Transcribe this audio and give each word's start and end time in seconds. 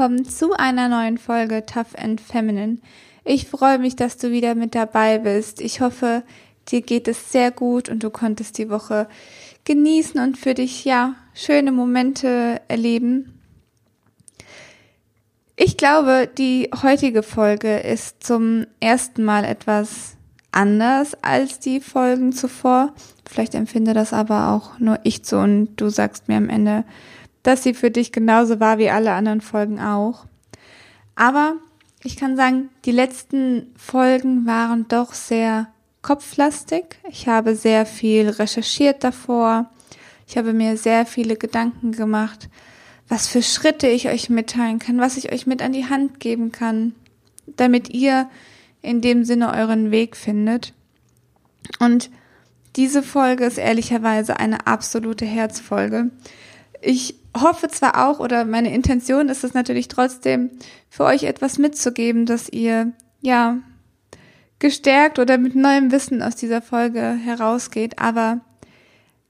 willkommen 0.00 0.24
zu 0.24 0.54
einer 0.54 0.88
neuen 0.88 1.18
Folge 1.18 1.66
Tough 1.66 1.94
and 1.94 2.22
Feminine. 2.22 2.78
Ich 3.22 3.46
freue 3.46 3.78
mich, 3.78 3.96
dass 3.96 4.16
du 4.16 4.30
wieder 4.30 4.54
mit 4.54 4.74
dabei 4.74 5.18
bist. 5.18 5.60
Ich 5.60 5.82
hoffe, 5.82 6.22
dir 6.68 6.80
geht 6.80 7.06
es 7.06 7.32
sehr 7.32 7.50
gut 7.50 7.90
und 7.90 8.02
du 8.02 8.08
konntest 8.08 8.56
die 8.56 8.70
Woche 8.70 9.08
genießen 9.66 10.18
und 10.18 10.38
für 10.38 10.54
dich, 10.54 10.86
ja, 10.86 11.16
schöne 11.34 11.70
Momente 11.70 12.62
erleben. 12.66 13.42
Ich 15.54 15.76
glaube, 15.76 16.30
die 16.38 16.70
heutige 16.82 17.22
Folge 17.22 17.80
ist 17.80 18.24
zum 18.24 18.66
ersten 18.80 19.22
Mal 19.22 19.44
etwas 19.44 20.16
anders 20.50 21.14
als 21.20 21.58
die 21.58 21.82
Folgen 21.82 22.32
zuvor. 22.32 22.94
Vielleicht 23.28 23.54
empfinde 23.54 23.92
das 23.92 24.14
aber 24.14 24.48
auch 24.48 24.78
nur 24.78 24.98
ich 25.02 25.26
so 25.26 25.40
und 25.40 25.76
du 25.76 25.90
sagst 25.90 26.26
mir 26.28 26.38
am 26.38 26.48
Ende, 26.48 26.84
dass 27.42 27.62
sie 27.62 27.74
für 27.74 27.90
dich 27.90 28.12
genauso 28.12 28.60
war 28.60 28.78
wie 28.78 28.90
alle 28.90 29.12
anderen 29.12 29.40
Folgen 29.40 29.80
auch. 29.80 30.26
Aber 31.14 31.56
ich 32.02 32.16
kann 32.16 32.36
sagen, 32.36 32.70
die 32.84 32.92
letzten 32.92 33.72
Folgen 33.76 34.46
waren 34.46 34.88
doch 34.88 35.12
sehr 35.12 35.68
kopflastig. 36.02 36.98
Ich 37.10 37.28
habe 37.28 37.54
sehr 37.54 37.84
viel 37.84 38.28
recherchiert 38.28 39.04
davor. 39.04 39.70
Ich 40.26 40.38
habe 40.38 40.52
mir 40.52 40.76
sehr 40.76 41.06
viele 41.06 41.36
Gedanken 41.36 41.92
gemacht, 41.92 42.48
was 43.08 43.26
für 43.26 43.42
Schritte 43.42 43.88
ich 43.88 44.08
euch 44.08 44.30
mitteilen 44.30 44.78
kann, 44.78 44.98
was 44.98 45.16
ich 45.16 45.32
euch 45.32 45.46
mit 45.46 45.60
an 45.60 45.72
die 45.72 45.88
Hand 45.88 46.20
geben 46.20 46.52
kann, 46.52 46.94
damit 47.46 47.90
ihr 47.90 48.30
in 48.80 49.00
dem 49.00 49.24
Sinne 49.24 49.52
euren 49.52 49.90
Weg 49.90 50.16
findet. 50.16 50.72
Und 51.80 52.10
diese 52.76 53.02
Folge 53.02 53.44
ist 53.44 53.58
ehrlicherweise 53.58 54.38
eine 54.38 54.66
absolute 54.66 55.24
Herzfolge. 55.24 56.10
Ich 56.82 57.14
hoffe 57.36 57.68
zwar 57.68 58.08
auch, 58.08 58.20
oder 58.20 58.44
meine 58.44 58.74
Intention 58.74 59.28
ist 59.28 59.44
es 59.44 59.54
natürlich 59.54 59.88
trotzdem, 59.88 60.50
für 60.88 61.04
euch 61.04 61.24
etwas 61.24 61.58
mitzugeben, 61.58 62.26
dass 62.26 62.48
ihr, 62.48 62.92
ja, 63.20 63.58
gestärkt 64.58 65.18
oder 65.18 65.38
mit 65.38 65.54
neuem 65.54 65.90
Wissen 65.90 66.22
aus 66.22 66.36
dieser 66.36 66.62
Folge 66.62 67.00
herausgeht, 67.00 67.98
aber 67.98 68.40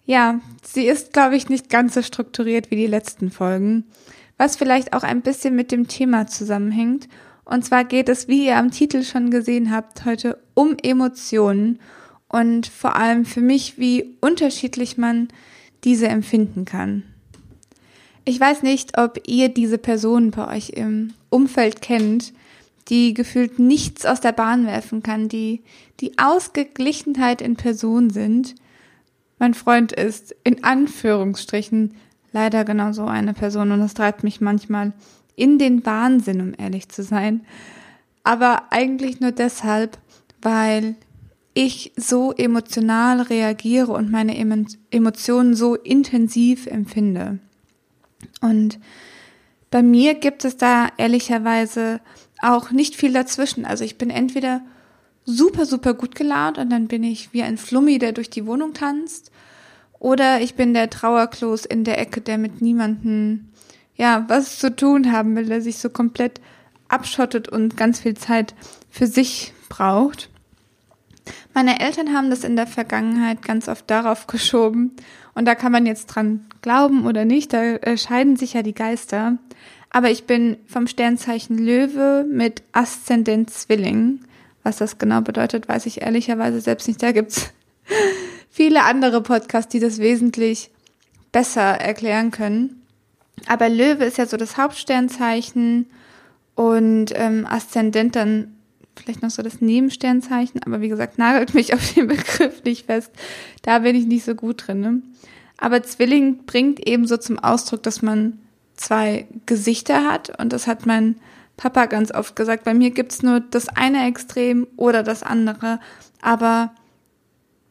ja, 0.04 0.40
sie 0.64 0.86
ist, 0.86 1.12
glaube 1.12 1.36
ich, 1.36 1.48
nicht 1.48 1.70
ganz 1.70 1.94
so 1.94 2.02
strukturiert 2.02 2.70
wie 2.70 2.76
die 2.76 2.88
letzten 2.88 3.30
Folgen, 3.30 3.84
was 4.38 4.56
vielleicht 4.56 4.92
auch 4.92 5.04
ein 5.04 5.22
bisschen 5.22 5.54
mit 5.54 5.70
dem 5.70 5.86
Thema 5.86 6.26
zusammenhängt. 6.26 7.08
Und 7.44 7.64
zwar 7.64 7.84
geht 7.84 8.08
es, 8.08 8.26
wie 8.26 8.46
ihr 8.46 8.56
am 8.56 8.72
Titel 8.72 9.04
schon 9.04 9.30
gesehen 9.30 9.70
habt, 9.70 10.04
heute 10.04 10.38
um 10.54 10.76
Emotionen 10.82 11.78
und 12.28 12.66
vor 12.66 12.96
allem 12.96 13.24
für 13.24 13.40
mich, 13.40 13.78
wie 13.78 14.16
unterschiedlich 14.20 14.98
man 14.98 15.28
diese 15.84 16.08
empfinden 16.08 16.64
kann. 16.64 17.04
Ich 18.30 18.38
weiß 18.38 18.62
nicht, 18.62 18.96
ob 18.96 19.18
ihr 19.26 19.48
diese 19.48 19.76
Person 19.76 20.30
bei 20.30 20.56
euch 20.56 20.70
im 20.70 21.14
Umfeld 21.30 21.82
kennt, 21.82 22.32
die 22.86 23.12
gefühlt 23.12 23.58
nichts 23.58 24.06
aus 24.06 24.20
der 24.20 24.30
Bahn 24.30 24.66
werfen 24.66 25.02
kann, 25.02 25.28
die 25.28 25.62
die 25.98 26.16
Ausgeglichenheit 26.16 27.42
in 27.42 27.56
Person 27.56 28.10
sind. 28.10 28.54
Mein 29.40 29.52
Freund 29.52 29.90
ist 29.90 30.32
in 30.44 30.62
Anführungsstrichen 30.62 31.96
leider 32.30 32.64
genau 32.64 32.92
so 32.92 33.04
eine 33.04 33.34
Person 33.34 33.72
und 33.72 33.80
das 33.80 33.94
treibt 33.94 34.22
mich 34.22 34.40
manchmal 34.40 34.92
in 35.34 35.58
den 35.58 35.84
Wahnsinn, 35.84 36.40
um 36.40 36.54
ehrlich 36.56 36.88
zu 36.88 37.02
sein. 37.02 37.44
Aber 38.22 38.70
eigentlich 38.70 39.18
nur 39.18 39.32
deshalb, 39.32 39.98
weil 40.40 40.94
ich 41.52 41.90
so 41.96 42.30
emotional 42.30 43.22
reagiere 43.22 43.90
und 43.90 44.12
meine 44.12 44.38
Emotionen 44.92 45.56
so 45.56 45.74
intensiv 45.74 46.68
empfinde. 46.68 47.40
Und 48.40 48.78
bei 49.70 49.82
mir 49.82 50.14
gibt 50.14 50.44
es 50.44 50.56
da 50.56 50.88
ehrlicherweise 50.96 52.00
auch 52.42 52.70
nicht 52.70 52.96
viel 52.96 53.12
dazwischen. 53.12 53.64
Also 53.64 53.84
ich 53.84 53.98
bin 53.98 54.10
entweder 54.10 54.62
super, 55.24 55.66
super 55.66 55.94
gut 55.94 56.14
gelaunt 56.14 56.58
und 56.58 56.70
dann 56.70 56.88
bin 56.88 57.04
ich 57.04 57.32
wie 57.32 57.42
ein 57.42 57.58
Flummi, 57.58 57.98
der 57.98 58.12
durch 58.12 58.30
die 58.30 58.46
Wohnung 58.46 58.74
tanzt. 58.74 59.30
Oder 59.98 60.40
ich 60.40 60.54
bin 60.54 60.72
der 60.72 60.90
Trauerklos 60.90 61.66
in 61.66 61.84
der 61.84 61.98
Ecke, 61.98 62.20
der 62.20 62.38
mit 62.38 62.62
niemandem, 62.62 63.50
ja, 63.96 64.24
was 64.28 64.58
zu 64.58 64.74
tun 64.74 65.12
haben 65.12 65.36
will, 65.36 65.46
der 65.46 65.60
sich 65.60 65.78
so 65.78 65.90
komplett 65.90 66.40
abschottet 66.88 67.48
und 67.48 67.76
ganz 67.76 68.00
viel 68.00 68.14
Zeit 68.14 68.54
für 68.88 69.06
sich 69.06 69.52
braucht. 69.68 70.30
Meine 71.52 71.80
Eltern 71.80 72.14
haben 72.14 72.30
das 72.30 72.44
in 72.44 72.56
der 72.56 72.66
Vergangenheit 72.66 73.42
ganz 73.42 73.68
oft 73.68 73.88
darauf 73.90 74.26
geschoben, 74.26 74.96
und 75.34 75.46
da 75.46 75.54
kann 75.54 75.72
man 75.72 75.86
jetzt 75.86 76.06
dran 76.06 76.46
glauben 76.62 77.06
oder 77.06 77.24
nicht, 77.24 77.52
da 77.52 77.78
scheiden 77.96 78.36
sich 78.36 78.54
ja 78.54 78.62
die 78.62 78.74
Geister. 78.74 79.38
Aber 79.90 80.10
ich 80.10 80.24
bin 80.24 80.56
vom 80.66 80.86
Sternzeichen 80.86 81.58
Löwe 81.58 82.24
mit 82.30 82.62
Aszendent 82.72 83.50
Zwilling. 83.50 84.20
Was 84.62 84.76
das 84.76 84.98
genau 84.98 85.20
bedeutet, 85.20 85.68
weiß 85.68 85.86
ich 85.86 86.02
ehrlicherweise 86.02 86.60
selbst 86.60 86.86
nicht. 86.86 87.02
Da 87.02 87.12
gibt's 87.12 87.52
viele 88.50 88.84
andere 88.84 89.22
Podcasts, 89.22 89.70
die 89.70 89.80
das 89.80 89.98
wesentlich 89.98 90.70
besser 91.32 91.62
erklären 91.62 92.30
können. 92.30 92.82
Aber 93.46 93.68
Löwe 93.68 94.04
ist 94.04 94.18
ja 94.18 94.26
so 94.26 94.36
das 94.36 94.56
Hauptsternzeichen 94.56 95.86
und 96.54 97.06
ähm, 97.14 97.46
Aszendent 97.46 98.16
dann 98.16 98.56
vielleicht 99.00 99.22
noch 99.22 99.30
so 99.30 99.42
das 99.42 99.60
Nebensternzeichen, 99.60 100.62
aber 100.64 100.80
wie 100.80 100.88
gesagt, 100.88 101.18
nagelt 101.18 101.54
mich 101.54 101.74
auf 101.74 101.94
den 101.94 102.06
Begriff 102.06 102.62
nicht 102.64 102.86
fest. 102.86 103.10
Da 103.62 103.80
bin 103.80 103.96
ich 103.96 104.06
nicht 104.06 104.24
so 104.24 104.34
gut 104.34 104.66
drin. 104.66 104.80
Ne? 104.80 105.02
Aber 105.56 105.82
Zwilling 105.82 106.44
bringt 106.44 106.86
eben 106.86 107.06
so 107.06 107.16
zum 107.16 107.38
Ausdruck, 107.38 107.82
dass 107.82 108.02
man 108.02 108.38
zwei 108.76 109.26
Gesichter 109.46 110.10
hat 110.10 110.38
und 110.40 110.52
das 110.52 110.66
hat 110.66 110.86
mein 110.86 111.16
Papa 111.56 111.86
ganz 111.86 112.10
oft 112.12 112.36
gesagt. 112.36 112.64
Bei 112.64 112.72
mir 112.72 112.90
gibt's 112.90 113.22
nur 113.22 113.40
das 113.40 113.68
eine 113.68 114.06
Extrem 114.06 114.66
oder 114.76 115.02
das 115.02 115.22
andere, 115.22 115.78
aber 116.22 116.74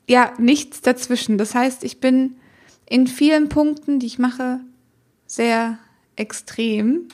ja, 0.07 0.33
nichts 0.37 0.81
dazwischen. 0.81 1.37
Das 1.37 1.55
heißt, 1.55 1.83
ich 1.83 1.99
bin 1.99 2.35
in 2.87 3.07
vielen 3.07 3.49
Punkten, 3.49 3.99
die 3.99 4.07
ich 4.07 4.19
mache, 4.19 4.59
sehr 5.25 5.77
extrem. 6.15 7.07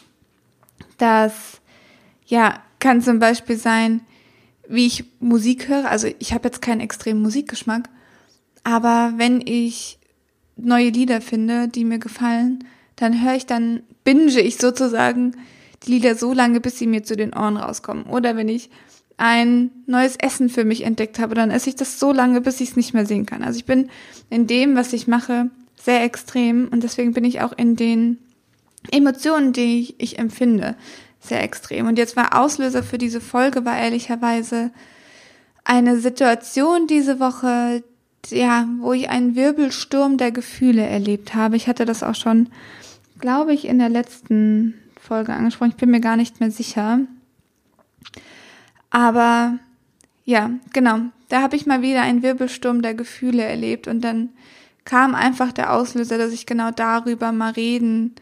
Das 0.97 1.61
ja 2.25 2.61
kann 2.85 3.01
zum 3.01 3.17
Beispiel 3.17 3.57
sein, 3.57 4.01
wie 4.69 4.85
ich 4.85 5.05
Musik 5.19 5.69
höre. 5.69 5.89
Also 5.89 6.07
ich 6.19 6.33
habe 6.33 6.47
jetzt 6.47 6.61
keinen 6.61 6.81
extremen 6.81 7.19
Musikgeschmack, 7.19 7.89
aber 8.63 9.13
wenn 9.17 9.41
ich 9.43 9.97
neue 10.55 10.89
Lieder 10.89 11.19
finde, 11.19 11.67
die 11.67 11.83
mir 11.83 11.97
gefallen, 11.97 12.63
dann 12.95 13.23
höre 13.23 13.33
ich 13.33 13.47
dann, 13.47 13.81
binge 14.03 14.39
ich 14.39 14.57
sozusagen 14.57 15.35
die 15.81 15.93
Lieder 15.93 16.13
so 16.13 16.31
lange, 16.31 16.61
bis 16.61 16.77
sie 16.77 16.85
mir 16.85 17.03
zu 17.03 17.15
den 17.15 17.33
Ohren 17.33 17.57
rauskommen. 17.57 18.05
Oder 18.05 18.37
wenn 18.37 18.49
ich 18.49 18.69
ein 19.17 19.71
neues 19.87 20.15
Essen 20.17 20.49
für 20.49 20.63
mich 20.63 20.83
entdeckt 20.83 21.17
habe, 21.17 21.33
dann 21.33 21.49
esse 21.49 21.69
ich 21.69 21.75
das 21.75 21.99
so 21.99 22.13
lange, 22.13 22.39
bis 22.39 22.61
ich 22.61 22.69
es 22.69 22.75
nicht 22.75 22.93
mehr 22.93 23.07
sehen 23.07 23.25
kann. 23.25 23.41
Also 23.41 23.57
ich 23.57 23.65
bin 23.65 23.89
in 24.29 24.45
dem, 24.45 24.75
was 24.75 24.93
ich 24.93 25.07
mache, 25.07 25.49
sehr 25.75 26.03
extrem 26.03 26.67
und 26.67 26.83
deswegen 26.83 27.13
bin 27.13 27.23
ich 27.23 27.41
auch 27.41 27.53
in 27.57 27.75
den 27.75 28.19
Emotionen, 28.91 29.53
die 29.53 29.79
ich, 29.79 29.95
ich 29.97 30.19
empfinde, 30.19 30.75
sehr 31.27 31.43
extrem. 31.43 31.87
Und 31.87 31.97
jetzt 31.97 32.15
war 32.15 32.39
Auslöser 32.39 32.83
für 32.83 32.97
diese 32.97 33.21
Folge 33.21 33.65
war 33.65 33.77
ehrlicherweise 33.77 34.71
eine 35.63 35.99
Situation 35.99 36.87
diese 36.87 37.19
Woche, 37.19 37.83
ja, 38.29 38.67
wo 38.79 38.93
ich 38.93 39.09
einen 39.09 39.35
Wirbelsturm 39.35 40.17
der 40.17 40.31
Gefühle 40.31 40.83
erlebt 40.83 41.33
habe. 41.33 41.55
Ich 41.55 41.67
hatte 41.67 41.85
das 41.85 42.03
auch 42.03 42.15
schon, 42.15 42.49
glaube 43.19 43.53
ich, 43.53 43.65
in 43.65 43.79
der 43.79 43.89
letzten 43.89 44.75
Folge 44.99 45.33
angesprochen. 45.33 45.71
Ich 45.71 45.77
bin 45.77 45.91
mir 45.91 46.01
gar 46.01 46.17
nicht 46.17 46.39
mehr 46.39 46.51
sicher. 46.51 46.99
Aber 48.89 49.59
ja, 50.23 50.51
genau, 50.73 50.99
da 51.29 51.41
habe 51.41 51.55
ich 51.55 51.65
mal 51.65 51.81
wieder 51.81 52.01
einen 52.01 52.23
Wirbelsturm 52.23 52.81
der 52.81 52.93
Gefühle 52.93 53.43
erlebt 53.43 53.87
und 53.87 54.01
dann 54.01 54.29
kam 54.85 55.15
einfach 55.15 55.51
der 55.51 55.73
Auslöser, 55.73 56.17
dass 56.17 56.31
ich 56.31 56.45
genau 56.45 56.71
darüber 56.71 57.31
mal 57.31 57.51
reden 57.51 58.15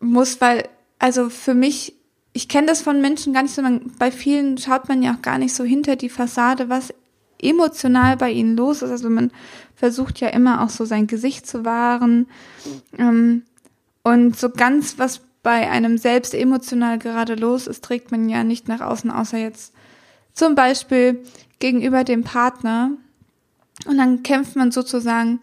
muss, 0.00 0.40
weil 0.40 0.64
also 1.04 1.28
für 1.28 1.52
mich, 1.52 1.92
ich 2.32 2.48
kenne 2.48 2.66
das 2.66 2.80
von 2.80 3.02
Menschen 3.02 3.34
gar 3.34 3.42
nicht 3.42 3.54
so, 3.54 3.60
man, 3.60 3.92
bei 3.98 4.10
vielen 4.10 4.56
schaut 4.56 4.88
man 4.88 5.02
ja 5.02 5.12
auch 5.12 5.20
gar 5.20 5.36
nicht 5.36 5.54
so 5.54 5.62
hinter 5.62 5.96
die 5.96 6.08
Fassade, 6.08 6.70
was 6.70 6.94
emotional 7.42 8.16
bei 8.16 8.30
ihnen 8.30 8.56
los 8.56 8.80
ist. 8.80 8.88
Also 8.88 9.10
man 9.10 9.30
versucht 9.74 10.20
ja 10.20 10.28
immer 10.28 10.62
auch 10.62 10.70
so 10.70 10.86
sein 10.86 11.06
Gesicht 11.06 11.46
zu 11.46 11.66
wahren. 11.66 12.26
Ähm, 12.96 13.42
und 14.02 14.38
so 14.38 14.48
ganz, 14.48 14.98
was 14.98 15.20
bei 15.42 15.70
einem 15.70 15.98
selbst 15.98 16.32
emotional 16.32 16.98
gerade 16.98 17.34
los 17.34 17.66
ist, 17.66 17.84
trägt 17.84 18.10
man 18.10 18.30
ja 18.30 18.42
nicht 18.42 18.66
nach 18.68 18.80
außen, 18.80 19.10
außer 19.10 19.36
jetzt 19.36 19.74
zum 20.32 20.54
Beispiel 20.54 21.22
gegenüber 21.58 22.02
dem 22.02 22.24
Partner. 22.24 22.92
Und 23.84 23.98
dann 23.98 24.22
kämpft 24.22 24.56
man 24.56 24.72
sozusagen 24.72 25.40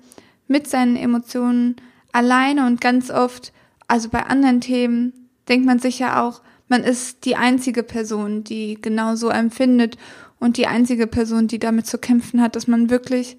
mit 0.48 0.68
seinen 0.68 0.96
Emotionen 0.96 1.76
alleine 2.14 2.66
und 2.66 2.82
ganz 2.82 3.12
oft, 3.12 3.54
also 3.88 4.10
bei 4.10 4.26
anderen 4.26 4.60
Themen, 4.60 5.21
denkt 5.52 5.66
man 5.66 5.80
sich 5.80 6.00
ja 6.00 6.24
auch, 6.24 6.42
man 6.70 6.84
ist 6.84 7.26
die 7.26 7.36
einzige 7.36 7.84
Person, 7.84 8.46
die 8.46 8.80
genau 8.82 9.16
so 9.16 9.30
empfindet 9.30 9.98
und 10.40 10.56
die 10.56 10.66
einzige 10.66 11.06
Person, 11.06 11.48
die 11.48 11.60
damit 11.60 11.86
zu 11.86 11.98
kämpfen 11.98 12.42
hat, 12.42 12.56
dass 12.56 12.68
man 12.68 12.90
wirklich 12.90 13.36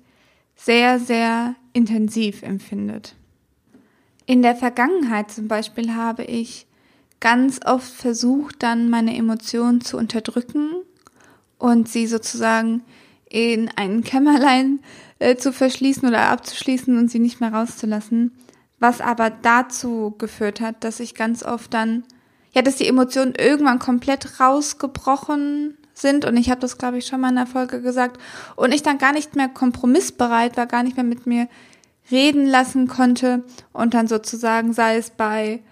sehr, 0.55 1.00
sehr 1.00 1.56
intensiv 1.73 2.43
empfindet. 2.43 3.17
In 4.26 4.43
der 4.43 4.55
Vergangenheit 4.55 5.31
zum 5.31 5.49
Beispiel 5.49 5.94
habe 5.94 6.25
ich 6.25 6.67
ganz 7.20 7.61
oft 7.64 7.91
versucht, 7.91 8.62
dann 8.62 8.91
meine 8.91 9.17
Emotionen 9.17 9.81
zu 9.81 9.97
unterdrücken 9.97 10.70
und 11.59 11.88
sie 11.88 12.06
sozusagen 12.06 12.82
in 13.31 13.70
ein 13.76 14.05
Kämmerlein 14.05 14.81
äh, 15.19 15.37
zu 15.37 15.53
verschließen 15.53 16.06
oder 16.06 16.29
abzuschließen 16.29 16.99
und 16.99 17.11
sie 17.11 17.20
nicht 17.20 17.41
mehr 17.41 17.55
rauszulassen. 17.55 18.32
Was 18.82 19.00
aber 19.00 19.31
dazu 19.31 20.12
geführt 20.19 20.61
hat, 20.61 20.82
dass 20.82 20.99
ich 20.99 21.14
ganz 21.14 21.44
oft 21.44 21.73
dann, 21.73 22.02
ja, 22.52 22.62
dass 22.62 22.75
die 22.75 22.88
Emotionen 22.88 23.32
irgendwann 23.38 23.79
komplett 23.79 24.40
rausgebrochen 24.40 25.79
sind. 25.94 26.25
Und 26.25 26.37
ich 26.37 26.50
habe 26.50 26.61
das, 26.61 26.79
glaube 26.79 26.99
ich, 26.99 27.06
schon 27.06 27.20
mal 27.20 27.29
in 27.29 27.37
der 27.37 27.46
Folge 27.46 27.81
gesagt. 27.81 28.19
Und 28.56 28.75
ich 28.75 28.82
dann 28.82 28.99
gar 28.99 29.12
nicht 29.12 29.37
mehr 29.37 29.49
kompromissbereit 29.49 30.56
war, 30.56 30.67
gar 30.67 30.82
nicht 30.82 30.96
mehr 30.96 31.05
mit 31.05 31.29
mir 31.29 31.46
reden 32.11 32.44
lassen 32.44 32.88
konnte. 32.88 33.44
Und 33.73 33.94
dann 33.94 34.08
sozusagen 34.08 34.73
sei 34.73 34.96
es 34.96 35.11
bei 35.11 35.62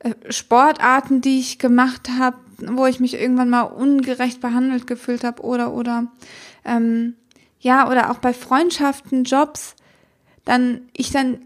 äh, 0.00 0.14
Sportarten, 0.28 1.20
die 1.20 1.38
ich 1.38 1.60
gemacht 1.60 2.10
habe, 2.18 2.38
wo 2.58 2.86
ich 2.86 2.98
mich 2.98 3.14
irgendwann 3.14 3.50
mal 3.50 3.62
ungerecht 3.62 4.40
behandelt 4.40 4.88
gefühlt 4.88 5.22
habe 5.22 5.44
oder 5.44 5.72
oder 5.72 6.08
ähm, 6.64 7.14
ja 7.60 7.88
oder 7.88 8.10
auch 8.10 8.18
bei 8.18 8.32
Freundschaften, 8.32 9.22
Jobs, 9.22 9.76
dann 10.44 10.80
ich 10.92 11.12
dann 11.12 11.38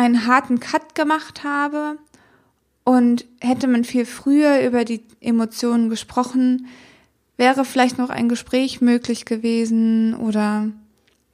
einen 0.00 0.26
harten 0.26 0.60
Cut 0.60 0.94
gemacht 0.94 1.44
habe 1.44 1.98
und 2.84 3.26
hätte 3.38 3.66
man 3.66 3.84
viel 3.84 4.06
früher 4.06 4.66
über 4.66 4.86
die 4.86 5.04
Emotionen 5.20 5.90
gesprochen, 5.90 6.68
wäre 7.36 7.66
vielleicht 7.66 7.98
noch 7.98 8.08
ein 8.08 8.30
Gespräch 8.30 8.80
möglich 8.80 9.26
gewesen 9.26 10.14
oder 10.14 10.68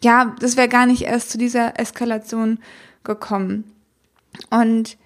ja, 0.03 0.35
das 0.41 0.57
wäre 0.57 0.69
gar 0.69 0.87
nicht 0.87 1.03
erst 1.03 1.31
zu 1.31 1.39
dieser 1.39 1.79
Eskalation 1.79 2.59
gekommen. 3.05 3.63
Und 4.51 4.97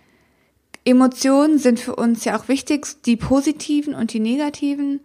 Emotionen 0.87 1.59
sind 1.59 1.79
für 1.81 1.97
uns 1.97 2.25
ja 2.25 2.39
auch 2.39 2.49
wichtig, 2.49 3.03
die 3.05 3.17
positiven 3.17 3.95
und 3.95 4.15
die 4.15 4.21
negativen. 4.21 5.01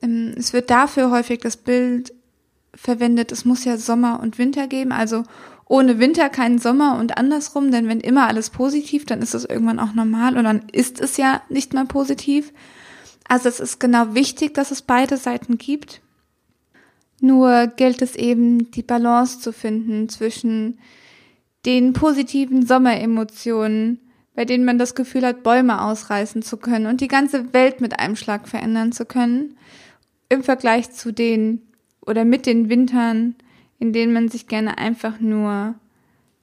Ähm, 0.00 0.34
es 0.36 0.52
wird 0.52 0.70
dafür 0.70 1.10
häufig 1.10 1.40
das 1.40 1.56
Bild 1.56 2.14
verwendet, 2.72 3.32
es 3.32 3.44
muss 3.44 3.64
ja 3.64 3.76
Sommer 3.76 4.20
und 4.20 4.38
Winter 4.38 4.68
geben, 4.68 4.92
also 4.92 5.24
ohne 5.68 5.98
Winter 5.98 6.28
keinen 6.28 6.58
Sommer 6.58 6.98
und 6.98 7.18
andersrum, 7.18 7.70
denn 7.70 7.88
wenn 7.88 8.00
immer 8.00 8.26
alles 8.26 8.50
positiv, 8.50 9.06
dann 9.06 9.22
ist 9.22 9.34
es 9.34 9.44
irgendwann 9.44 9.78
auch 9.78 9.94
normal 9.94 10.36
und 10.36 10.44
dann 10.44 10.62
ist 10.72 11.00
es 11.00 11.16
ja 11.16 11.42
nicht 11.48 11.74
mehr 11.74 11.84
positiv. 11.84 12.52
Also 13.28 13.48
es 13.48 13.60
ist 13.60 13.78
genau 13.78 14.14
wichtig, 14.14 14.54
dass 14.54 14.70
es 14.70 14.82
beide 14.82 15.16
Seiten 15.16 15.58
gibt. 15.58 16.00
Nur 17.20 17.66
gilt 17.66 18.00
es 18.00 18.16
eben, 18.16 18.70
die 18.70 18.82
Balance 18.82 19.40
zu 19.40 19.52
finden 19.52 20.08
zwischen 20.08 20.78
den 21.66 21.92
positiven 21.92 22.64
Sommeremotionen 22.64 24.00
bei 24.38 24.44
denen 24.44 24.64
man 24.64 24.78
das 24.78 24.94
Gefühl 24.94 25.26
hat, 25.26 25.42
Bäume 25.42 25.82
ausreißen 25.82 26.42
zu 26.42 26.58
können 26.58 26.86
und 26.86 27.00
die 27.00 27.08
ganze 27.08 27.52
Welt 27.52 27.80
mit 27.80 27.98
einem 27.98 28.14
Schlag 28.14 28.46
verändern 28.46 28.92
zu 28.92 29.04
können, 29.04 29.56
im 30.28 30.44
Vergleich 30.44 30.92
zu 30.92 31.12
den 31.12 31.62
oder 32.06 32.24
mit 32.24 32.46
den 32.46 32.68
Wintern, 32.68 33.34
in 33.78 33.92
denen 33.92 34.12
man 34.12 34.28
sich 34.28 34.46
gerne 34.46 34.78
einfach 34.78 35.20
nur, 35.20 35.74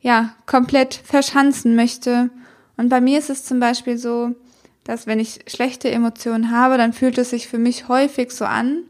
ja, 0.01 0.35
komplett 0.45 0.93
verschanzen 0.93 1.75
möchte. 1.75 2.29
Und 2.77 2.89
bei 2.89 3.01
mir 3.01 3.19
ist 3.19 3.29
es 3.29 3.45
zum 3.45 3.59
Beispiel 3.59 3.97
so, 3.97 4.35
dass 4.83 5.07
wenn 5.07 5.19
ich 5.19 5.39
schlechte 5.47 5.89
Emotionen 5.89 6.51
habe, 6.51 6.77
dann 6.77 6.93
fühlt 6.93 7.17
es 7.17 7.31
sich 7.31 7.47
für 7.47 7.57
mich 7.57 7.87
häufig 7.87 8.31
so 8.31 8.45
an, 8.45 8.83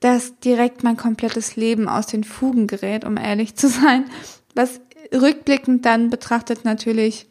dass 0.00 0.38
direkt 0.40 0.82
mein 0.82 0.96
komplettes 0.96 1.56
Leben 1.56 1.88
aus 1.88 2.06
den 2.06 2.24
Fugen 2.24 2.66
gerät, 2.66 3.04
um 3.04 3.16
ehrlich 3.16 3.54
zu 3.54 3.68
sein, 3.68 4.04
was 4.54 4.80
rückblickend 5.14 5.86
dann 5.86 6.10
betrachtet 6.10 6.64
natürlich 6.64 7.26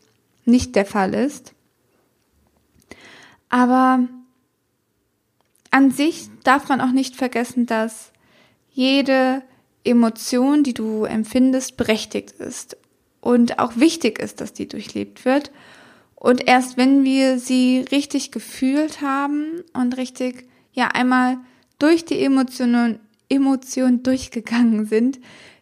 nicht 0.45 0.75
der 0.75 0.86
Fall 0.86 1.13
ist. 1.13 1.54
Aber 3.50 4.07
an 5.71 5.92
sich 5.92 6.30
darf 6.44 6.69
man 6.69 6.81
auch 6.81 6.92
nicht 6.92 7.16
vergessen, 7.16 7.66
dass 7.66 8.12
jede 8.71 9.42
Emotion, 9.85 10.63
die 10.63 10.73
du 10.73 11.05
empfindest, 11.05 11.77
berechtigt 11.77 12.31
ist 12.31 12.77
und 13.21 13.59
auch 13.59 13.77
wichtig 13.77 14.19
ist, 14.19 14.41
dass 14.41 14.53
die 14.53 14.67
durchlebt 14.67 15.25
wird. 15.25 15.51
Und 16.15 16.47
erst 16.47 16.77
wenn 16.77 17.03
wir 17.03 17.39
sie 17.39 17.85
richtig 17.91 18.31
gefühlt 18.31 19.01
haben 19.01 19.63
und 19.73 19.97
richtig, 19.97 20.47
ja, 20.73 20.87
einmal 20.87 21.37
durch 21.79 22.05
die 22.05 22.19
Emotionen, 22.19 22.99
Emotionen 23.29 24.03
durchgegangen 24.03 24.85
sind, 24.85 25.19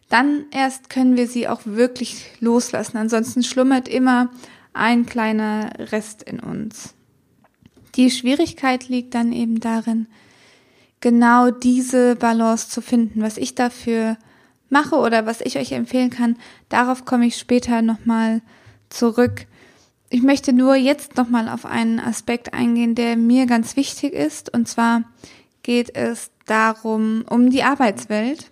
dann 0.08 0.46
erst 0.52 0.90
können 0.90 1.16
wir 1.16 1.26
sie 1.26 1.48
auch 1.48 1.62
wirklich 1.64 2.24
loslassen. 2.40 2.96
Ansonsten 2.98 3.42
schlummert 3.42 3.88
immer 3.88 4.30
ein 4.72 5.06
kleiner 5.06 5.70
Rest 5.78 6.22
in 6.22 6.40
uns. 6.40 6.94
Die 7.96 8.10
Schwierigkeit 8.10 8.88
liegt 8.88 9.14
dann 9.14 9.32
eben 9.32 9.60
darin, 9.60 10.06
genau 11.04 11.50
diese 11.50 12.16
Balance 12.16 12.70
zu 12.70 12.80
finden. 12.80 13.20
Was 13.20 13.36
ich 13.36 13.54
dafür 13.54 14.16
mache 14.70 14.96
oder 14.96 15.26
was 15.26 15.42
ich 15.42 15.58
euch 15.58 15.72
empfehlen 15.72 16.08
kann, 16.08 16.36
darauf 16.70 17.04
komme 17.04 17.26
ich 17.26 17.36
später 17.36 17.82
nochmal 17.82 18.40
zurück. 18.88 19.46
Ich 20.08 20.22
möchte 20.22 20.54
nur 20.54 20.76
jetzt 20.76 21.18
nochmal 21.18 21.50
auf 21.50 21.66
einen 21.66 22.00
Aspekt 22.00 22.54
eingehen, 22.54 22.94
der 22.94 23.18
mir 23.18 23.44
ganz 23.44 23.76
wichtig 23.76 24.14
ist. 24.14 24.54
Und 24.54 24.66
zwar 24.66 25.02
geht 25.62 25.94
es 25.94 26.30
darum, 26.46 27.26
um 27.28 27.50
die 27.50 27.64
Arbeitswelt. 27.64 28.50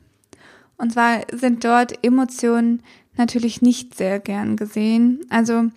Und 0.76 0.92
zwar 0.92 1.22
sind 1.32 1.64
dort 1.64 2.04
Emotionen 2.04 2.82
natürlich 3.16 3.62
nicht 3.62 3.94
sehr 3.94 4.20
gern 4.20 4.56
gesehen. 4.56 5.20
Also 5.30 5.70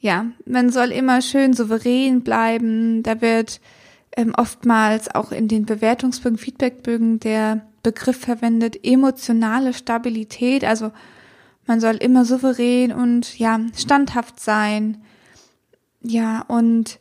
ja, 0.00 0.26
man 0.44 0.68
soll 0.68 0.92
immer 0.92 1.22
schön 1.22 1.54
souverän 1.54 2.20
bleiben. 2.20 3.02
Da 3.02 3.22
wird 3.22 3.62
ähm, 4.16 4.32
oftmals 4.36 5.14
auch 5.14 5.32
in 5.32 5.48
den 5.48 5.66
Bewertungsbögen, 5.66 6.38
Feedbackbögen 6.38 7.20
der 7.20 7.66
Begriff 7.82 8.20
verwendet, 8.20 8.84
emotionale 8.84 9.72
Stabilität. 9.72 10.64
Also 10.64 10.92
man 11.66 11.80
soll 11.80 11.96
immer 11.96 12.24
souverän 12.24 12.92
und 12.92 13.38
ja, 13.38 13.60
standhaft 13.76 14.40
sein. 14.40 15.02
Ja, 16.02 16.42
und 16.48 16.98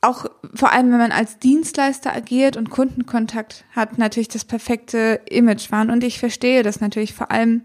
auch 0.00 0.26
vor 0.54 0.72
allem, 0.72 0.90
wenn 0.90 0.98
man 0.98 1.12
als 1.12 1.38
Dienstleister 1.38 2.14
agiert 2.14 2.56
und 2.56 2.70
Kundenkontakt 2.70 3.64
hat, 3.74 3.98
natürlich 3.98 4.28
das 4.28 4.44
perfekte 4.44 5.20
Image 5.28 5.72
wahren. 5.72 5.90
Und 5.90 6.04
ich 6.04 6.18
verstehe 6.18 6.62
das 6.62 6.80
natürlich 6.80 7.14
vor 7.14 7.30
allem 7.30 7.62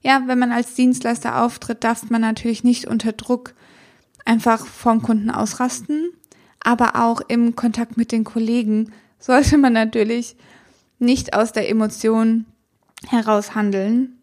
ja, 0.00 0.22
wenn 0.26 0.38
man 0.38 0.52
als 0.52 0.74
Dienstleister 0.74 1.42
auftritt, 1.42 1.82
darf 1.84 2.08
man 2.10 2.20
natürlich 2.20 2.64
nicht 2.64 2.86
unter 2.86 3.12
Druck 3.12 3.54
einfach 4.24 4.66
vom 4.66 5.02
Kunden 5.02 5.30
ausrasten, 5.30 6.10
aber 6.60 6.96
auch 6.96 7.20
im 7.28 7.56
Kontakt 7.56 7.96
mit 7.96 8.12
den 8.12 8.24
Kollegen 8.24 8.92
sollte 9.18 9.58
man 9.58 9.72
natürlich 9.72 10.36
nicht 10.98 11.34
aus 11.34 11.52
der 11.52 11.68
Emotion 11.68 12.46
heraus 13.06 13.54
handeln. 13.54 14.18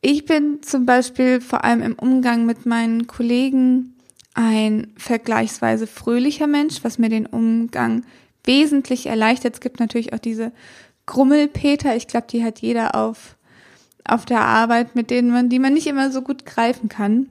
Ich 0.00 0.24
bin 0.24 0.62
zum 0.62 0.86
Beispiel 0.86 1.40
vor 1.40 1.64
allem 1.64 1.82
im 1.82 1.94
Umgang 1.94 2.46
mit 2.46 2.66
meinen 2.66 3.06
Kollegen 3.06 3.94
ein 4.34 4.92
vergleichsweise 4.96 5.86
fröhlicher 5.86 6.46
Mensch, 6.46 6.82
was 6.82 6.98
mir 6.98 7.08
den 7.08 7.26
Umgang 7.26 8.04
wesentlich 8.44 9.06
erleichtert. 9.06 9.54
Es 9.54 9.60
gibt 9.60 9.80
natürlich 9.80 10.12
auch 10.12 10.18
diese 10.18 10.52
Grummelpeter. 11.06 11.96
Ich 11.96 12.06
glaube, 12.06 12.28
die 12.30 12.42
hat 12.44 12.60
jeder 12.60 12.94
auf 12.94 13.36
auf 14.04 14.24
der 14.24 14.40
Arbeit, 14.40 14.94
mit 14.94 15.10
denen 15.10 15.30
man, 15.30 15.48
die 15.48 15.58
man 15.58 15.74
nicht 15.74 15.86
immer 15.86 16.10
so 16.10 16.22
gut 16.22 16.44
greifen 16.46 16.88
kann. 16.88 17.28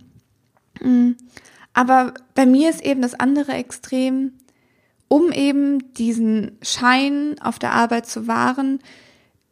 Aber 1.74 2.14
bei 2.36 2.46
mir 2.46 2.70
ist 2.70 2.82
eben 2.82 3.02
das 3.02 3.14
andere 3.14 3.54
Extrem, 3.54 4.34
um 5.08 5.32
eben 5.32 5.94
diesen 5.94 6.58
Schein 6.62 7.36
auf 7.42 7.60
der 7.60 7.74
Arbeit 7.74 8.08
zu 8.08 8.28
wahren, 8.28 8.80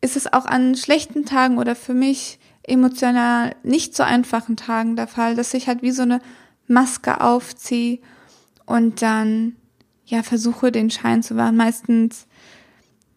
ist 0.02 0.16
es 0.16 0.32
auch 0.32 0.46
an 0.46 0.76
schlechten 0.76 1.26
Tagen 1.26 1.58
oder 1.58 1.76
für 1.76 1.94
mich 1.94 2.40
emotional 2.64 3.56
nicht 3.64 3.96
so 3.96 4.04
einfachen 4.04 4.58
Tagen 4.58 4.96
der 4.96 5.08
Fall, 5.08 5.36
dass 5.36 5.54
ich 5.54 5.68
halt 5.68 5.82
wie 5.82 5.92
so 5.92 6.04
eine 6.04 6.20
Maske 6.68 7.22
aufziehe 7.22 8.00
und 8.66 9.02
dann 9.02 9.56
ja 10.06 10.22
versuche 10.22 10.72
den 10.72 10.92
Schein 10.92 11.24
zu 11.24 11.36
wahren. 11.36 11.56
Meistens 11.56 12.28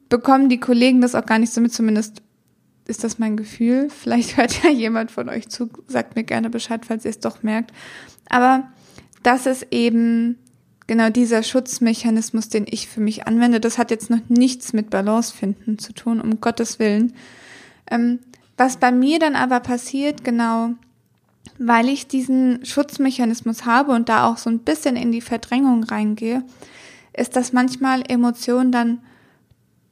bekommen 0.09 0.49
die 0.49 0.61
Kollegen 0.61 1.01
das 1.01 1.15
auch 1.15 1.27
gar 1.27 1.39
nicht 1.39 1.53
so 1.53 1.61
mit, 1.61 1.73
zumindest 1.73 2.23
ist 2.87 3.05
das 3.05 3.19
mein 3.19 3.37
Gefühl. 3.37 3.89
Vielleicht 3.91 4.37
hört 4.37 4.63
ja 4.63 4.71
jemand 4.71 5.11
von 5.11 5.29
euch 5.29 5.49
zu, 5.49 5.69
sagt 5.87 6.17
mir 6.17 6.25
gerne 6.25 6.51
Bescheid, 6.51 6.87
falls 6.87 7.05
ihr 7.05 7.11
es 7.11 7.21
doch 7.21 7.43
merkt. 7.43 7.73
Aber 8.29 8.69
das 9.23 9.47
ist 9.47 9.67
eben 9.71 10.39
genau 10.87 11.11
dieser 11.11 11.43
Schutzmechanismus, 11.43 12.49
den 12.49 12.67
ich 12.69 12.89
für 12.89 13.01
mich 13.01 13.27
anwende. 13.27 13.61
Das 13.61 13.79
hat 13.79 13.91
jetzt 13.91 14.11
noch 14.11 14.21
nichts 14.29 14.73
mit 14.73 14.91
Balance 14.91 15.35
finden 15.35 15.79
zu 15.79 15.93
tun, 15.93 16.21
um 16.21 16.41
Gottes 16.41 16.79
Willen. 16.79 17.13
Ähm, 17.91 18.19
was 18.57 18.77
bei 18.77 18.93
mir 18.93 19.19
dann 19.19 19.37
aber 19.37 19.61
passiert, 19.61 20.25
genau, 20.25 20.71
weil 21.59 21.89
ich 21.89 22.09
diesen 22.09 22.65
Schutzmechanismus 22.65 23.67
habe 23.67 23.93
und 23.93 24.09
da 24.09 24.27
auch 24.27 24.39
so 24.39 24.51
ein 24.51 24.61
bisschen 24.61 24.97
in 24.97 25.13
die 25.13 25.21
Verdrängung 25.21 25.85
reingehe, 25.85 26.43
ist, 27.13 27.37
dass 27.37 27.53
manchmal 27.53 28.03
Emotionen 28.09 28.73
dann 28.73 29.01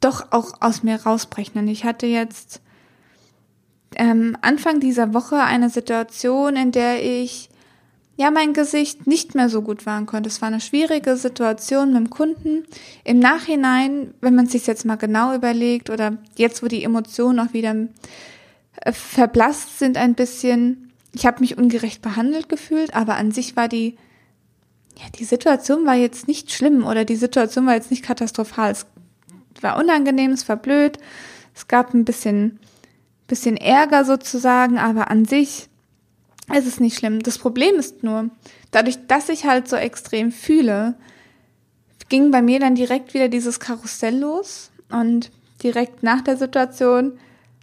doch 0.00 0.32
auch 0.32 0.60
aus 0.60 0.82
mir 0.82 1.02
rausbrechen. 1.02 1.60
Und 1.60 1.68
ich 1.68 1.84
hatte 1.84 2.06
jetzt 2.06 2.60
ähm, 3.96 4.36
Anfang 4.40 4.80
dieser 4.80 5.14
Woche 5.14 5.42
eine 5.42 5.70
Situation, 5.70 6.56
in 6.56 6.72
der 6.72 7.04
ich 7.04 7.50
ja, 8.18 8.32
mein 8.32 8.52
Gesicht 8.52 9.06
nicht 9.06 9.36
mehr 9.36 9.48
so 9.48 9.62
gut 9.62 9.86
wahren 9.86 10.06
konnte. 10.06 10.28
Es 10.28 10.42
war 10.42 10.48
eine 10.48 10.60
schwierige 10.60 11.16
Situation 11.16 11.92
mit 11.92 11.98
dem 11.98 12.10
Kunden. 12.10 12.64
Im 13.04 13.20
Nachhinein, 13.20 14.12
wenn 14.20 14.34
man 14.34 14.48
sich 14.48 14.66
jetzt 14.66 14.84
mal 14.84 14.96
genau 14.96 15.36
überlegt 15.36 15.88
oder 15.88 16.18
jetzt, 16.34 16.60
wo 16.60 16.66
die 16.66 16.82
Emotionen 16.82 17.38
auch 17.38 17.52
wieder 17.52 17.76
äh, 18.80 18.92
verblasst 18.92 19.78
sind 19.78 19.96
ein 19.96 20.16
bisschen, 20.16 20.90
ich 21.12 21.26
habe 21.26 21.38
mich 21.38 21.58
ungerecht 21.58 22.02
behandelt 22.02 22.48
gefühlt, 22.48 22.92
aber 22.92 23.14
an 23.14 23.30
sich 23.30 23.54
war 23.54 23.68
die, 23.68 23.96
ja, 24.96 25.04
die 25.16 25.24
Situation 25.24 25.86
war 25.86 25.94
jetzt 25.94 26.26
nicht 26.26 26.50
schlimm 26.50 26.84
oder 26.84 27.04
die 27.04 27.14
Situation 27.14 27.66
war 27.66 27.74
jetzt 27.74 27.92
nicht 27.92 28.02
katastrophal. 28.02 28.72
Es 28.72 28.84
war 29.60 29.76
unangenehm, 29.76 30.32
es 30.32 30.48
war 30.48 30.56
blöd, 30.56 30.98
es 31.54 31.68
gab 31.68 31.94
ein 31.94 32.04
bisschen, 32.04 32.58
bisschen 33.28 33.56
Ärger 33.56 34.04
sozusagen, 34.04 34.76
aber 34.76 35.08
an 35.08 35.24
sich 35.24 35.68
es 36.56 36.66
ist 36.66 36.80
nicht 36.80 36.98
schlimm. 36.98 37.20
Das 37.20 37.38
Problem 37.38 37.74
ist 37.76 38.02
nur, 38.02 38.30
dadurch, 38.70 39.06
dass 39.06 39.28
ich 39.28 39.44
halt 39.44 39.68
so 39.68 39.76
extrem 39.76 40.32
fühle, 40.32 40.94
ging 42.08 42.30
bei 42.30 42.42
mir 42.42 42.58
dann 42.60 42.74
direkt 42.74 43.14
wieder 43.14 43.28
dieses 43.28 43.60
Karussell 43.60 44.18
los 44.18 44.70
und 44.90 45.30
direkt 45.62 46.02
nach 46.02 46.22
der 46.22 46.36
Situation 46.36 47.18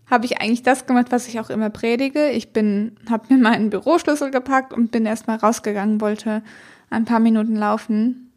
habe 0.10 0.26
ich 0.26 0.40
eigentlich 0.40 0.62
das 0.62 0.86
gemacht, 0.86 1.08
was 1.10 1.28
ich 1.28 1.40
auch 1.40 1.50
immer 1.50 1.72
predige. 1.72 2.30
Ich 2.30 2.54
bin, 2.54 2.96
habe 3.10 3.34
mir 3.34 3.42
meinen 3.42 3.72
Büroschlüssel 3.72 4.30
gepackt 4.30 4.72
und 4.72 4.92
bin 4.92 5.06
erstmal 5.06 5.38
rausgegangen, 5.38 6.00
wollte 6.00 6.44
ein 6.92 7.06
paar 7.06 7.20
Minuten 7.20 7.56
laufen 7.56 8.32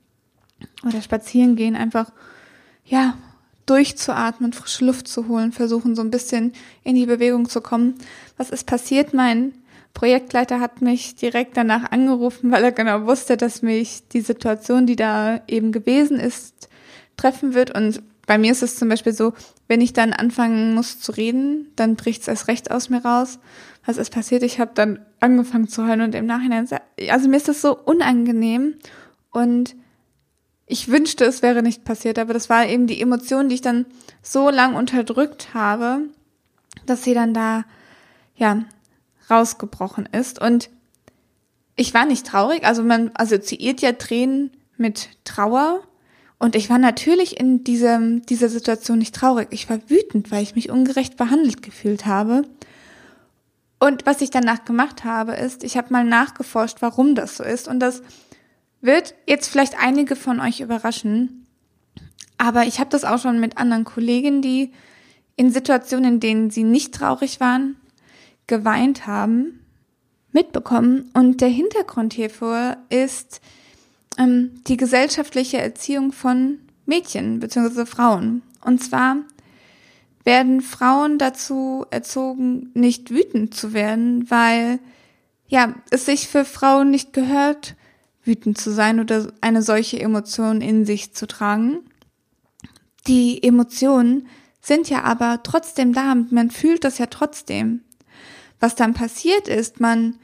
oder 0.86 1.02
spazieren 1.02 1.56
gehen, 1.56 1.76
einfach, 1.76 2.10
ja, 2.84 3.18
durchzuatmen, 3.66 4.54
frische 4.54 4.86
Luft 4.86 5.08
zu 5.08 5.28
holen, 5.28 5.52
versuchen 5.52 5.94
so 5.94 6.00
ein 6.00 6.10
bisschen 6.10 6.54
in 6.84 6.94
die 6.94 7.04
Bewegung 7.04 7.50
zu 7.50 7.60
kommen. 7.60 7.96
Was 8.38 8.48
ist 8.48 8.64
passiert? 8.64 9.12
Mein 9.12 9.52
Projektleiter 9.94 10.60
hat 10.60 10.80
mich 10.80 11.16
direkt 11.16 11.56
danach 11.56 11.90
angerufen, 11.90 12.50
weil 12.50 12.64
er 12.64 12.72
genau 12.72 13.06
wusste, 13.06 13.36
dass 13.36 13.62
mich 13.62 14.08
die 14.08 14.20
Situation, 14.20 14.86
die 14.86 14.96
da 14.96 15.40
eben 15.48 15.72
gewesen 15.72 16.20
ist, 16.20 16.68
treffen 17.16 17.54
wird. 17.54 17.74
Und 17.74 18.02
bei 18.26 18.38
mir 18.38 18.52
ist 18.52 18.62
es 18.62 18.76
zum 18.76 18.88
Beispiel 18.88 19.12
so, 19.12 19.32
wenn 19.66 19.80
ich 19.80 19.92
dann 19.92 20.12
anfangen 20.12 20.74
muss 20.74 21.00
zu 21.00 21.12
reden, 21.12 21.72
dann 21.76 21.96
bricht 21.96 22.22
es 22.22 22.28
erst 22.28 22.48
recht 22.48 22.70
aus 22.70 22.90
mir 22.90 23.04
raus. 23.04 23.38
Was 23.84 23.96
ist 23.96 24.10
passiert? 24.10 24.42
Ich 24.42 24.60
habe 24.60 24.72
dann 24.74 25.00
angefangen 25.18 25.68
zu 25.68 25.86
heulen 25.86 26.02
und 26.02 26.14
im 26.14 26.26
Nachhinein, 26.26 26.68
also 27.10 27.28
mir 27.28 27.36
ist 27.36 27.48
das 27.48 27.62
so 27.62 27.76
unangenehm 27.76 28.74
und 29.30 29.74
ich 30.66 30.88
wünschte, 30.88 31.24
es 31.24 31.40
wäre 31.40 31.62
nicht 31.62 31.84
passiert, 31.84 32.18
aber 32.18 32.34
das 32.34 32.50
war 32.50 32.66
eben 32.66 32.86
die 32.86 33.00
Emotion, 33.00 33.48
die 33.48 33.54
ich 33.54 33.62
dann 33.62 33.86
so 34.22 34.50
lang 34.50 34.76
unterdrückt 34.76 35.54
habe, 35.54 36.02
dass 36.84 37.02
sie 37.02 37.14
dann 37.14 37.32
da, 37.32 37.64
ja, 38.36 38.64
rausgebrochen 39.30 40.06
ist. 40.06 40.40
Und 40.40 40.70
ich 41.76 41.94
war 41.94 42.06
nicht 42.06 42.26
traurig, 42.26 42.64
also 42.64 42.82
man 42.82 43.10
assoziiert 43.14 43.80
ja 43.80 43.92
Tränen 43.92 44.50
mit 44.76 45.10
Trauer. 45.24 45.80
Und 46.38 46.54
ich 46.54 46.70
war 46.70 46.78
natürlich 46.78 47.38
in 47.38 47.64
diesem, 47.64 48.24
dieser 48.26 48.48
Situation 48.48 48.98
nicht 48.98 49.14
traurig. 49.14 49.48
Ich 49.50 49.68
war 49.68 49.78
wütend, 49.88 50.30
weil 50.30 50.42
ich 50.42 50.54
mich 50.54 50.70
ungerecht 50.70 51.16
behandelt 51.16 51.62
gefühlt 51.62 52.06
habe. 52.06 52.42
Und 53.80 54.06
was 54.06 54.20
ich 54.20 54.30
danach 54.30 54.64
gemacht 54.64 55.04
habe, 55.04 55.32
ist, 55.32 55.64
ich 55.64 55.76
habe 55.76 55.92
mal 55.92 56.04
nachgeforscht, 56.04 56.78
warum 56.80 57.14
das 57.14 57.36
so 57.36 57.44
ist. 57.44 57.68
Und 57.68 57.80
das 57.80 58.02
wird 58.80 59.14
jetzt 59.26 59.48
vielleicht 59.48 59.78
einige 59.80 60.16
von 60.16 60.40
euch 60.40 60.60
überraschen. 60.60 61.46
Aber 62.38 62.64
ich 62.64 62.78
habe 62.78 62.90
das 62.90 63.04
auch 63.04 63.18
schon 63.18 63.40
mit 63.40 63.58
anderen 63.58 63.84
Kolleginnen, 63.84 64.42
die 64.42 64.72
in 65.36 65.50
Situationen, 65.50 66.14
in 66.14 66.20
denen 66.20 66.50
sie 66.50 66.64
nicht 66.64 66.94
traurig 66.94 67.40
waren, 67.40 67.76
geweint 68.48 69.06
haben, 69.06 69.64
mitbekommen. 70.32 71.10
Und 71.14 71.40
der 71.40 71.48
Hintergrund 71.48 72.12
hierfür 72.12 72.76
ist 72.88 73.40
ähm, 74.18 74.60
die 74.66 74.76
gesellschaftliche 74.76 75.58
Erziehung 75.58 76.12
von 76.12 76.58
Mädchen 76.84 77.38
bzw. 77.38 77.86
Frauen. 77.86 78.42
Und 78.64 78.82
zwar 78.82 79.18
werden 80.24 80.60
Frauen 80.60 81.18
dazu 81.18 81.86
erzogen, 81.90 82.70
nicht 82.74 83.10
wütend 83.10 83.54
zu 83.54 83.72
werden, 83.72 84.30
weil 84.30 84.80
ja, 85.46 85.74
es 85.90 86.04
sich 86.04 86.28
für 86.28 86.44
Frauen 86.44 86.90
nicht 86.90 87.12
gehört, 87.12 87.76
wütend 88.24 88.58
zu 88.58 88.70
sein 88.70 89.00
oder 89.00 89.32
eine 89.40 89.62
solche 89.62 89.98
Emotion 89.98 90.60
in 90.60 90.84
sich 90.84 91.14
zu 91.14 91.26
tragen. 91.26 91.78
Die 93.06 93.42
Emotionen 93.42 94.26
sind 94.60 94.90
ja 94.90 95.02
aber 95.04 95.42
trotzdem 95.42 95.94
da, 95.94 96.14
man 96.14 96.50
fühlt 96.50 96.84
das 96.84 96.98
ja 96.98 97.06
trotzdem. 97.06 97.80
Was 98.60 98.74
dann 98.74 98.94
passiert 98.94 99.48
ist, 99.48 99.80
man 99.80 100.18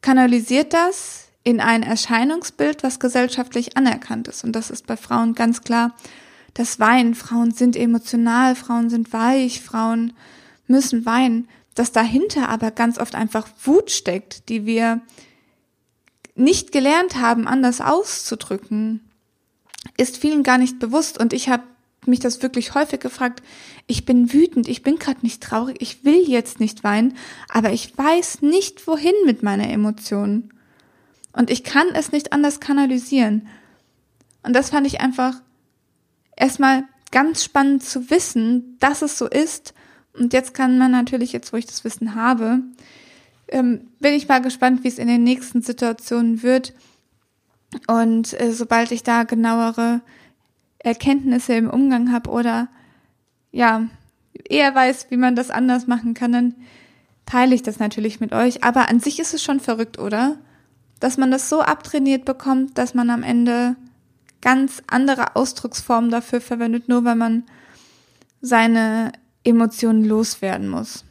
kanalisiert 0.00 0.72
das 0.72 1.28
in 1.44 1.60
ein 1.60 1.82
Erscheinungsbild, 1.82 2.82
was 2.82 3.00
gesellschaftlich 3.00 3.76
anerkannt 3.76 4.28
ist. 4.28 4.44
Und 4.44 4.52
das 4.52 4.70
ist 4.70 4.86
bei 4.86 4.96
Frauen 4.96 5.34
ganz 5.34 5.62
klar 5.62 5.94
das 6.54 6.78
Weinen. 6.78 7.14
Frauen 7.14 7.52
sind 7.52 7.76
emotional, 7.76 8.54
Frauen 8.54 8.90
sind 8.90 9.12
weich, 9.12 9.60
Frauen 9.60 10.12
müssen 10.66 11.04
weinen. 11.04 11.48
Dass 11.74 11.90
dahinter 11.90 12.48
aber 12.48 12.70
ganz 12.70 12.98
oft 12.98 13.14
einfach 13.14 13.48
Wut 13.64 13.90
steckt, 13.90 14.48
die 14.48 14.66
wir 14.66 15.00
nicht 16.34 16.70
gelernt 16.72 17.16
haben, 17.16 17.48
anders 17.48 17.80
auszudrücken, 17.80 19.00
ist 19.96 20.18
vielen 20.18 20.42
gar 20.42 20.58
nicht 20.58 20.78
bewusst. 20.78 21.18
Und 21.18 21.32
ich 21.32 21.48
habe 21.48 21.64
mich 22.06 22.20
das 22.20 22.42
wirklich 22.42 22.74
häufig 22.74 23.00
gefragt. 23.00 23.42
Ich 23.86 24.04
bin 24.04 24.32
wütend, 24.32 24.68
ich 24.68 24.82
bin 24.82 24.96
gerade 24.96 25.20
nicht 25.22 25.42
traurig, 25.42 25.76
ich 25.80 26.04
will 26.04 26.28
jetzt 26.28 26.60
nicht 26.60 26.84
weinen, 26.84 27.16
aber 27.48 27.72
ich 27.72 27.96
weiß 27.96 28.42
nicht, 28.42 28.86
wohin 28.86 29.14
mit 29.24 29.42
meiner 29.42 29.68
Emotion. 29.70 30.52
Und 31.32 31.50
ich 31.50 31.64
kann 31.64 31.86
es 31.94 32.12
nicht 32.12 32.32
anders 32.32 32.60
kanalisieren. 32.60 33.48
Und 34.42 34.54
das 34.54 34.70
fand 34.70 34.86
ich 34.86 35.00
einfach 35.00 35.40
erstmal 36.36 36.84
ganz 37.10 37.44
spannend 37.44 37.84
zu 37.84 38.10
wissen, 38.10 38.76
dass 38.80 39.02
es 39.02 39.16
so 39.16 39.28
ist. 39.28 39.74
Und 40.14 40.32
jetzt 40.32 40.54
kann 40.54 40.78
man 40.78 40.90
natürlich, 40.90 41.32
jetzt 41.32 41.52
wo 41.52 41.56
ich 41.56 41.66
das 41.66 41.84
Wissen 41.84 42.14
habe, 42.14 42.60
ähm, 43.48 43.88
bin 44.00 44.14
ich 44.14 44.28
mal 44.28 44.42
gespannt, 44.42 44.82
wie 44.84 44.88
es 44.88 44.98
in 44.98 45.08
den 45.08 45.24
nächsten 45.24 45.62
Situationen 45.62 46.42
wird. 46.42 46.74
Und 47.86 48.38
äh, 48.40 48.52
sobald 48.52 48.92
ich 48.92 49.02
da 49.02 49.24
genauere 49.24 50.02
Erkenntnisse 50.84 51.54
im 51.54 51.70
Umgang 51.70 52.12
habe 52.12 52.30
oder 52.30 52.68
ja, 53.50 53.88
eher 54.48 54.74
weiß, 54.74 55.06
wie 55.10 55.16
man 55.16 55.36
das 55.36 55.50
anders 55.50 55.86
machen 55.86 56.14
kann, 56.14 56.32
dann 56.32 56.54
teile 57.26 57.54
ich 57.54 57.62
das 57.62 57.78
natürlich 57.78 58.20
mit 58.20 58.32
euch. 58.32 58.64
Aber 58.64 58.88
an 58.88 59.00
sich 59.00 59.18
ist 59.20 59.34
es 59.34 59.42
schon 59.42 59.60
verrückt, 59.60 59.98
oder? 59.98 60.38
Dass 61.00 61.16
man 61.16 61.30
das 61.30 61.48
so 61.48 61.60
abtrainiert 61.60 62.24
bekommt, 62.24 62.78
dass 62.78 62.94
man 62.94 63.10
am 63.10 63.22
Ende 63.22 63.76
ganz 64.40 64.82
andere 64.88 65.36
Ausdrucksformen 65.36 66.10
dafür 66.10 66.40
verwendet, 66.40 66.88
nur 66.88 67.04
weil 67.04 67.16
man 67.16 67.44
seine 68.40 69.12
Emotionen 69.44 70.04
loswerden 70.04 70.68
muss. 70.68 71.04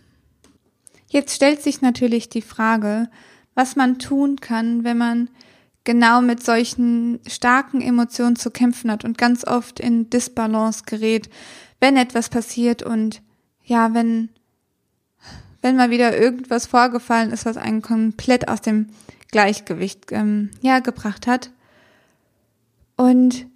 Jetzt 1.08 1.36
stellt 1.36 1.62
sich 1.62 1.82
natürlich 1.82 2.30
die 2.30 2.42
Frage, 2.42 3.10
was 3.54 3.75
man 3.75 4.00
tun 4.00 4.38
kann, 4.38 4.84
wenn 4.84 4.98
man 4.98 5.30
genau 5.84 6.22
mit 6.22 6.44
solchen 6.44 7.20
starken 7.28 7.82
Emotionen 7.82 8.36
zu 8.36 8.52
kämpfen 8.52 8.92
hat 8.92 9.04
und 9.04 9.18
ganz 9.18 9.46
oft 9.46 9.80
in 9.80 10.10
Disbalance 10.10 10.84
gerät, 10.86 11.30
wenn 11.80 11.98
etwas 11.98 12.30
passiert 12.30 12.84
und 12.84 13.22
ja, 13.64 13.94
wenn, 13.94 14.30
wenn 15.62 15.76
mal 15.76 15.90
wieder 15.90 16.18
irgendwas 16.18 16.68
vorgefallen 16.68 17.32
ist, 17.32 17.46
was 17.46 17.58
einen 17.58 17.82
komplett 17.82 18.48
aus 18.48 18.62
dem 18.62 18.90
Gleichgewicht 19.32 20.12
ähm, 20.12 20.52
ja, 20.62 20.80
gebracht 20.80 21.26
hat. 21.26 21.52
Und 22.98 23.48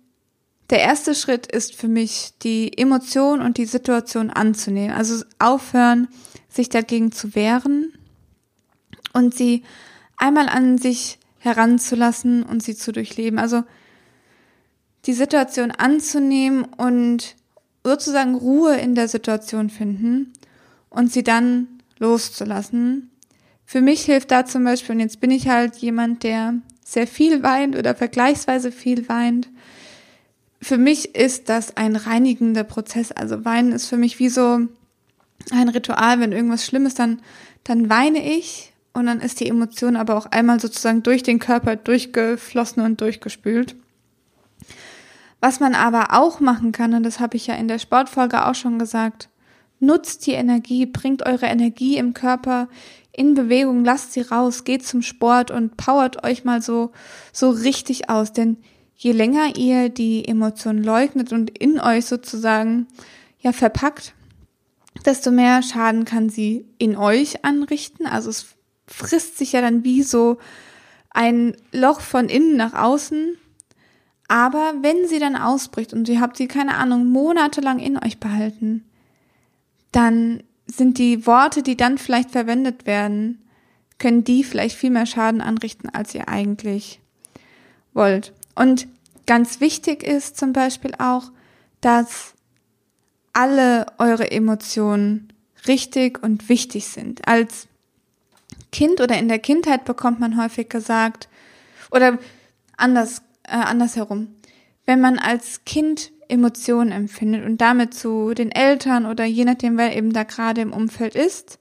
der 0.71 0.79
erste 0.79 1.13
Schritt 1.13 1.45
ist 1.45 1.75
für 1.75 1.87
mich, 1.87 2.33
die 2.41 2.75
Emotion 2.75 3.41
und 3.41 3.57
die 3.57 3.65
Situation 3.65 4.31
anzunehmen. 4.31 4.95
Also 4.95 5.23
aufhören, 5.37 6.07
sich 6.49 6.69
dagegen 6.69 7.11
zu 7.11 7.35
wehren 7.35 7.93
und 9.13 9.35
sie 9.35 9.63
einmal 10.17 10.49
an 10.49 10.77
sich 10.77 11.19
heranzulassen 11.45 12.43
und 12.43 12.61
sie 12.63 12.75
zu 12.75 12.91
durchleben. 12.91 13.39
Also 13.39 13.63
die 15.05 15.13
Situation 15.13 15.71
anzunehmen 15.71 16.63
und 16.63 17.35
sozusagen 17.83 18.35
Ruhe 18.35 18.75
in 18.77 18.95
der 18.95 19.07
Situation 19.07 19.69
finden 19.69 20.33
und 20.89 21.11
sie 21.11 21.23
dann 21.23 21.67
loszulassen. 21.99 23.11
Für 23.65 23.81
mich 23.81 24.01
hilft 24.03 24.31
da 24.31 24.45
zum 24.45 24.63
Beispiel, 24.63 24.95
und 24.95 25.01
jetzt 25.01 25.19
bin 25.21 25.31
ich 25.31 25.47
halt 25.47 25.75
jemand, 25.77 26.23
der 26.23 26.55
sehr 26.83 27.07
viel 27.07 27.43
weint 27.43 27.75
oder 27.75 27.95
vergleichsweise 27.95 28.71
viel 28.71 29.09
weint. 29.09 29.49
Für 30.61 30.77
mich 30.77 31.15
ist 31.15 31.49
das 31.49 31.77
ein 31.77 31.95
reinigender 31.95 32.63
Prozess. 32.63 33.11
Also 33.11 33.45
Weinen 33.45 33.71
ist 33.71 33.87
für 33.87 33.97
mich 33.97 34.19
wie 34.19 34.29
so 34.29 34.59
ein 35.51 35.69
Ritual. 35.69 36.19
Wenn 36.19 36.31
irgendwas 36.31 36.65
Schlimmes, 36.65 36.95
dann, 36.95 37.21
dann 37.63 37.89
weine 37.89 38.35
ich 38.37 38.73
und 38.95 39.05
dann 39.07 39.19
ist 39.19 39.41
die 39.41 39.49
Emotion 39.49 39.97
aber 39.97 40.15
auch 40.15 40.27
einmal 40.27 40.59
sozusagen 40.59 41.03
durch 41.03 41.21
den 41.21 41.39
Körper 41.39 41.75
durchgeflossen 41.75 42.81
und 42.81 43.01
durchgespült. 43.01 43.75
Was 45.41 45.59
man 45.59 45.75
aber 45.75 46.07
auch 46.13 46.39
machen 46.39 46.71
kann, 46.71 46.93
und 46.93 47.03
das 47.03 47.19
habe 47.19 47.35
ich 47.35 47.47
ja 47.47 47.55
in 47.55 47.67
der 47.67 47.77
Sportfolge 47.77 48.47
auch 48.47 48.55
schon 48.55 48.79
gesagt, 48.79 49.29
nutzt 49.81 50.25
die 50.25 50.31
Energie, 50.31 50.85
bringt 50.85 51.25
eure 51.25 51.45
Energie 51.45 51.97
im 51.97 52.13
Körper 52.13 52.69
in 53.11 53.33
Bewegung, 53.33 53.83
lasst 53.83 54.13
sie 54.13 54.21
raus, 54.21 54.63
geht 54.63 54.85
zum 54.85 55.01
Sport 55.01 55.51
und 55.51 55.75
powert 55.75 56.23
euch 56.23 56.45
mal 56.45 56.61
so, 56.61 56.91
so 57.33 57.49
richtig 57.49 58.09
aus. 58.09 58.31
Denn 58.31 58.57
je 58.95 59.11
länger 59.11 59.57
ihr 59.57 59.89
die 59.89 60.25
Emotionen 60.25 60.83
leugnet 60.83 61.33
und 61.33 61.49
in 61.57 61.81
euch 61.81 62.05
sozusagen, 62.05 62.87
ja, 63.39 63.51
verpackt, 63.51 64.13
desto 65.05 65.31
mehr 65.31 65.61
Schaden 65.61 66.05
kann 66.05 66.29
sie 66.29 66.65
in 66.77 66.95
euch 66.95 67.43
anrichten. 67.43 68.07
Also 68.07 68.29
es 68.29 68.54
frisst 68.87 69.37
sich 69.37 69.53
ja 69.53 69.61
dann 69.61 69.83
wie 69.83 70.03
so 70.03 70.37
ein 71.09 71.55
Loch 71.71 72.01
von 72.01 72.29
innen 72.29 72.57
nach 72.57 72.73
außen. 72.73 73.37
Aber 74.27 74.73
wenn 74.81 75.07
sie 75.07 75.19
dann 75.19 75.35
ausbricht 75.35 75.93
und 75.93 76.09
ihr 76.09 76.19
habt 76.19 76.37
sie, 76.37 76.47
keine 76.47 76.75
Ahnung, 76.75 77.05
monatelang 77.05 77.79
in 77.79 77.97
euch 78.03 78.19
behalten, 78.19 78.83
dann 79.91 80.43
sind 80.67 80.97
die 80.97 81.25
Worte, 81.27 81.61
die 81.61 81.77
dann 81.77 81.97
vielleicht 81.97 82.31
verwendet 82.31 82.85
werden, 82.85 83.41
können 83.97 84.23
die 84.23 84.43
vielleicht 84.43 84.75
viel 84.75 84.89
mehr 84.89 85.05
Schaden 85.05 85.41
anrichten, 85.41 85.89
als 85.89 86.13
ihr 86.15 86.27
eigentlich 86.27 86.99
wollt. 87.93 88.33
Und 88.55 88.87
ganz 89.25 89.61
wichtig 89.61 90.03
ist 90.03 90.37
zum 90.37 90.53
Beispiel 90.53 90.95
auch, 90.97 91.31
dass 91.81 92.33
alle 93.31 93.85
eure 93.99 94.31
Emotionen 94.31 95.31
richtig 95.67 96.21
und 96.23 96.49
wichtig 96.49 96.87
sind. 96.87 97.27
Als 97.27 97.67
Kind 98.75 98.99
oder 98.99 99.17
in 99.17 99.29
der 99.29 99.39
Kindheit 99.39 99.85
bekommt 99.85 100.19
man 100.19 100.35
häufig 100.35 100.67
gesagt, 100.67 101.29
oder 101.91 102.19
anders, 102.75 103.21
äh, 103.43 103.51
andersherum, 103.55 104.35
wenn 104.85 104.99
man 104.99 105.17
als 105.17 105.63
Kind 105.63 106.11
Emotionen 106.27 106.91
empfindet 106.91 107.45
und 107.45 107.61
damit 107.61 107.93
zu 107.93 108.33
den 108.33 108.51
Eltern 108.51 109.05
oder 109.05 109.23
je 109.23 109.45
nachdem, 109.45 109.77
wer 109.77 109.95
eben 109.95 110.11
da 110.11 110.23
gerade 110.23 110.59
im 110.59 110.73
Umfeld 110.73 111.15
ist, 111.15 111.57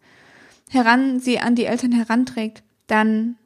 heran, 0.69 1.21
sie 1.21 1.39
an 1.39 1.55
die 1.55 1.67
Eltern 1.67 1.93
heranträgt, 1.93 2.65
dann 2.89 3.37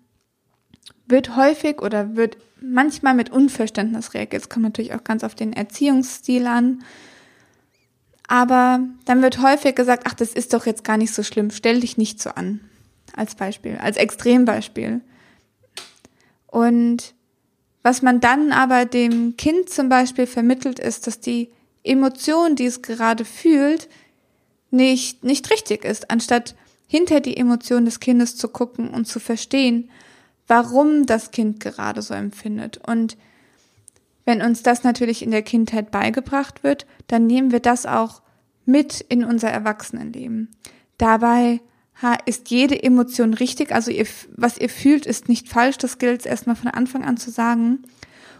wird 1.07 1.37
häufig 1.37 1.83
oder 1.83 2.17
wird 2.17 2.39
manchmal 2.63 3.13
mit 3.13 3.29
Unverständnis 3.29 4.15
reagiert. 4.15 4.45
Es 4.45 4.49
kommt 4.49 4.65
natürlich 4.65 4.95
auch 4.95 5.05
ganz 5.05 5.25
auf 5.25 5.35
den 5.35 5.53
Erziehungsstil 5.53 6.47
an. 6.47 6.85
Aber 8.29 8.81
dann 9.05 9.21
wird 9.21 9.43
häufig 9.43 9.75
gesagt, 9.75 10.05
ach, 10.07 10.15
das 10.15 10.33
ist 10.33 10.55
doch 10.55 10.65
jetzt 10.65 10.85
gar 10.85 10.97
nicht 10.97 11.13
so 11.13 11.23
schlimm, 11.23 11.51
stell 11.51 11.81
dich 11.81 11.99
nicht 11.99 12.23
so 12.23 12.31
an. 12.31 12.61
Als 13.19 13.35
Beispiel, 13.35 13.77
als 13.79 13.97
Extrembeispiel. 13.97 15.01
Und 16.47 17.15
was 17.83 18.01
man 18.01 18.21
dann 18.21 18.53
aber 18.53 18.85
dem 18.85 19.37
Kind 19.37 19.69
zum 19.71 19.89
Beispiel 19.89 20.29
vermittelt, 20.29 20.79
ist, 20.79 21.09
dass 21.09 21.19
die 21.19 21.51
Emotion, 21.83 22.55
die 22.55 22.67
es 22.67 22.81
gerade 22.81 23.25
fühlt, 23.25 23.89
nicht, 24.71 25.25
nicht 25.25 25.51
richtig 25.51 25.85
ist, 25.85 26.13
anstatt 26.13 26.55
hinter 26.87 27.19
die 27.19 27.37
Emotion 27.37 27.87
des 27.87 27.99
Kindes 27.99 28.37
zu 28.37 28.47
gucken 28.47 28.91
und 28.91 29.07
zu 29.07 29.19
verstehen, 29.19 29.91
warum 30.47 31.05
das 31.05 31.33
Kind 31.33 31.59
gerade 31.59 32.03
so 32.03 32.15
empfindet. 32.15 32.79
Und 32.87 33.17
wenn 34.27 34.43
uns 34.43 34.63
das 34.63 34.85
natürlich 34.85 35.23
in 35.23 35.33
der 35.33 35.43
Kindheit 35.43 35.91
beigebracht 35.91 36.63
wird, 36.63 36.87
dann 37.09 37.27
nehmen 37.27 37.51
wir 37.51 37.61
das 37.61 37.85
auch 37.85 38.23
mit 38.65 39.01
in 39.01 39.25
unser 39.25 39.51
Erwachsenenleben. 39.51 40.51
Dabei 40.99 41.61
ist 42.27 42.51
jede 42.51 42.83
Emotion 42.83 43.35
richtig, 43.35 43.73
also 43.73 43.91
ihr, 43.91 44.07
was 44.37 44.59
ihr 44.59 44.69
fühlt, 44.69 45.07
ist 45.07 45.29
nicht 45.29 45.49
falsch, 45.49 45.79
das 45.79 45.99
gilt 45.99 46.27
erstmal 46.27 46.57
von 46.57 46.71
Anfang 46.71 47.05
an 47.05 47.17
zu 47.17 47.31
sagen. 47.31 47.83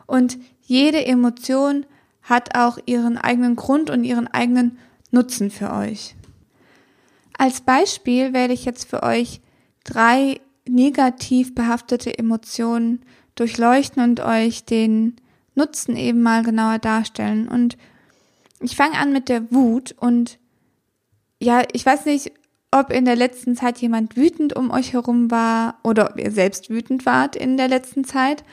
Und 0.07 0.39
jede 0.63 1.05
Emotion 1.05 1.85
hat 2.23 2.55
auch 2.57 2.79
ihren 2.87 3.19
eigenen 3.19 3.57
Grund 3.57 3.91
und 3.91 4.05
ihren 4.05 4.29
eigenen 4.29 4.79
Nutzen 5.11 5.51
für 5.51 5.73
euch. 5.73 6.15
Als 7.37 7.61
Beispiel 7.61 8.33
werde 8.33 8.53
ich 8.53 8.65
jetzt 8.65 8.89
für 8.89 9.03
euch 9.03 9.41
drei 9.85 10.41
negativ 10.69 11.55
behaftete 11.55 12.17
Emotionen 12.19 13.03
durchleuchten 13.35 14.03
und 14.03 14.21
euch 14.21 14.65
den 14.65 15.17
Nutzen 15.55 15.97
eben 15.97 16.23
mal 16.23 16.43
genauer 16.43 16.79
darstellen. 16.79 17.49
Und 17.49 17.77
ich 18.61 18.77
fange 18.77 18.99
an 18.99 19.13
mit 19.13 19.29
der 19.29 19.51
Wut 19.53 19.95
und 19.99 20.39
ja, 21.41 21.63
ich 21.73 21.87
weiß 21.87 22.05
nicht, 22.07 22.33
ob 22.71 22.91
in 22.91 23.05
der 23.05 23.17
letzten 23.17 23.57
Zeit 23.57 23.79
jemand 23.79 24.17
wütend 24.17 24.55
um 24.55 24.71
euch 24.71 24.93
herum 24.93 25.31
war 25.31 25.79
oder 25.83 26.11
ob 26.11 26.19
ihr 26.19 26.31
selbst 26.31 26.69
wütend 26.69 27.07
wart 27.07 27.35
in 27.35 27.57
der 27.57 27.69
letzten 27.69 28.05
Zeit. 28.05 28.45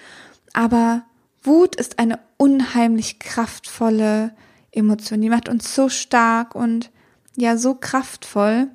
Aber 0.54 1.04
Wut 1.44 1.76
ist 1.76 2.00
eine 2.00 2.20
unheimlich 2.38 3.20
kraftvolle 3.20 4.34
Emotion. 4.72 5.22
Die 5.22 5.30
macht 5.30 5.50
uns 5.50 5.76
so 5.76 5.90
stark 5.90 6.56
und 6.56 6.92
ja, 7.36 7.58
so 7.58 7.76
kraftvoll, 7.76 8.68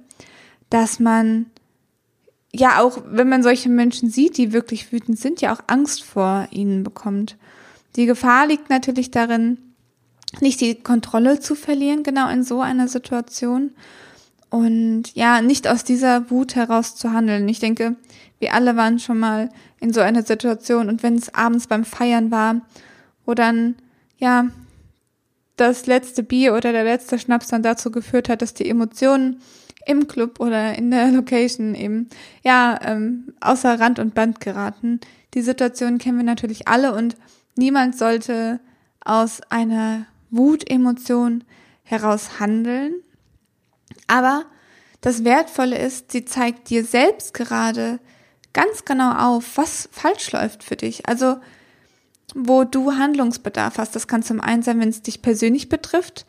dass 0.68 1.00
man 1.00 1.46
ja 2.52 2.80
auch, 2.80 3.02
wenn 3.06 3.28
man 3.28 3.42
solche 3.42 3.68
Menschen 3.68 4.10
sieht, 4.10 4.36
die 4.36 4.52
wirklich 4.52 4.92
wütend 4.92 5.18
sind, 5.18 5.40
ja 5.40 5.54
auch 5.54 5.62
Angst 5.66 6.02
vor 6.02 6.48
ihnen 6.50 6.82
bekommt. 6.84 7.36
Die 7.96 8.06
Gefahr 8.06 8.46
liegt 8.46 8.70
natürlich 8.70 9.10
darin, 9.10 9.58
nicht 10.40 10.60
die 10.60 10.76
Kontrolle 10.76 11.40
zu 11.40 11.54
verlieren, 11.54 12.02
genau 12.02 12.28
in 12.28 12.44
so 12.44 12.60
einer 12.60 12.88
Situation 12.88 13.72
und 14.50 15.14
ja, 15.14 15.40
nicht 15.40 15.68
aus 15.68 15.84
dieser 15.84 16.30
Wut 16.30 16.56
heraus 16.56 16.96
zu 16.96 17.12
handeln. 17.12 17.48
Ich 17.48 17.60
denke, 17.60 17.96
wir 18.40 18.52
alle 18.52 18.76
waren 18.76 18.98
schon 18.98 19.18
mal 19.18 19.48
in 19.78 19.92
so 19.92 20.00
einer 20.00 20.24
Situation 20.24 20.88
und 20.88 21.02
wenn 21.02 21.14
es 21.14 21.32
abends 21.32 21.68
beim 21.68 21.84
Feiern 21.84 22.30
war, 22.30 22.60
wo 23.24 23.34
dann, 23.34 23.76
ja, 24.18 24.48
das 25.56 25.86
letzte 25.86 26.22
Bier 26.22 26.54
oder 26.54 26.72
der 26.72 26.84
letzte 26.84 27.18
Schnaps 27.18 27.48
dann 27.48 27.62
dazu 27.62 27.90
geführt 27.90 28.28
hat, 28.28 28.42
dass 28.42 28.54
die 28.54 28.68
Emotionen 28.68 29.40
im 29.86 30.08
Club 30.08 30.40
oder 30.40 30.76
in 30.76 30.90
der 30.90 31.08
Location 31.12 31.74
eben, 31.74 32.08
ja, 32.42 32.78
ähm, 32.82 33.34
außer 33.40 33.78
Rand 33.78 33.98
und 33.98 34.14
Band 34.14 34.40
geraten. 34.40 35.00
Die 35.34 35.42
Situation 35.42 35.98
kennen 35.98 36.18
wir 36.18 36.24
natürlich 36.24 36.66
alle 36.66 36.94
und 36.94 37.16
niemand 37.56 37.96
sollte 37.96 38.58
aus 39.04 39.40
einer 39.48 40.06
Wutemotion 40.30 41.44
heraus 41.82 42.40
handeln, 42.40 42.94
aber 44.06 44.44
das 45.00 45.24
Wertvolle 45.24 45.78
ist, 45.78 46.12
sie 46.12 46.24
zeigt 46.24 46.68
dir 46.70 46.84
selbst 46.84 47.34
gerade 47.34 48.00
ganz 48.52 48.84
genau 48.84 49.12
auf, 49.12 49.56
was 49.56 49.88
falsch 49.92 50.32
läuft 50.32 50.64
für 50.64 50.76
dich. 50.76 51.08
Also, 51.08 51.36
wo 52.34 52.64
du 52.64 52.92
Handlungsbedarf 52.92 53.78
hast. 53.78 53.94
Das 53.96 54.08
kann 54.08 54.22
zum 54.22 54.40
einen 54.40 54.62
sein, 54.62 54.80
wenn 54.80 54.88
es 54.88 55.02
dich 55.02 55.22
persönlich 55.22 55.68
betrifft, 55.68 56.26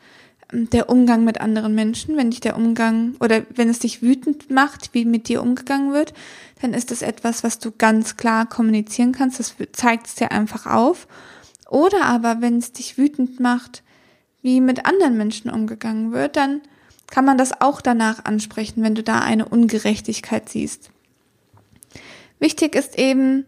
ähm, 0.52 0.68
der 0.70 0.88
Umgang 0.88 1.24
mit 1.24 1.40
anderen 1.40 1.74
Menschen, 1.74 2.16
wenn 2.16 2.30
dich 2.30 2.40
der 2.40 2.56
Umgang 2.56 3.14
oder 3.20 3.42
wenn 3.54 3.68
es 3.68 3.78
dich 3.78 4.02
wütend 4.02 4.50
macht, 4.50 4.94
wie 4.94 5.04
mit 5.04 5.28
dir 5.28 5.42
umgegangen 5.42 5.92
wird, 5.92 6.12
dann 6.60 6.74
ist 6.74 6.90
das 6.90 7.02
etwas, 7.02 7.44
was 7.44 7.58
du 7.58 7.72
ganz 7.72 8.16
klar 8.16 8.48
kommunizieren 8.48 9.12
kannst. 9.12 9.38
Das 9.38 9.54
zeigt 9.72 10.06
es 10.06 10.14
dir 10.14 10.32
einfach 10.32 10.66
auf. 10.66 11.06
Oder 11.68 12.04
aber, 12.04 12.40
wenn 12.40 12.58
es 12.58 12.72
dich 12.72 12.98
wütend 12.98 13.40
macht, 13.40 13.82
wie 14.42 14.60
mit 14.60 14.86
anderen 14.86 15.16
Menschen 15.16 15.50
umgegangen 15.50 16.12
wird, 16.12 16.36
dann 16.36 16.60
kann 17.12 17.26
man 17.26 17.36
das 17.36 17.60
auch 17.60 17.82
danach 17.82 18.24
ansprechen, 18.24 18.82
wenn 18.82 18.94
du 18.94 19.02
da 19.02 19.20
eine 19.20 19.46
Ungerechtigkeit 19.46 20.48
siehst. 20.48 20.90
Wichtig 22.38 22.74
ist 22.74 22.98
eben, 22.98 23.44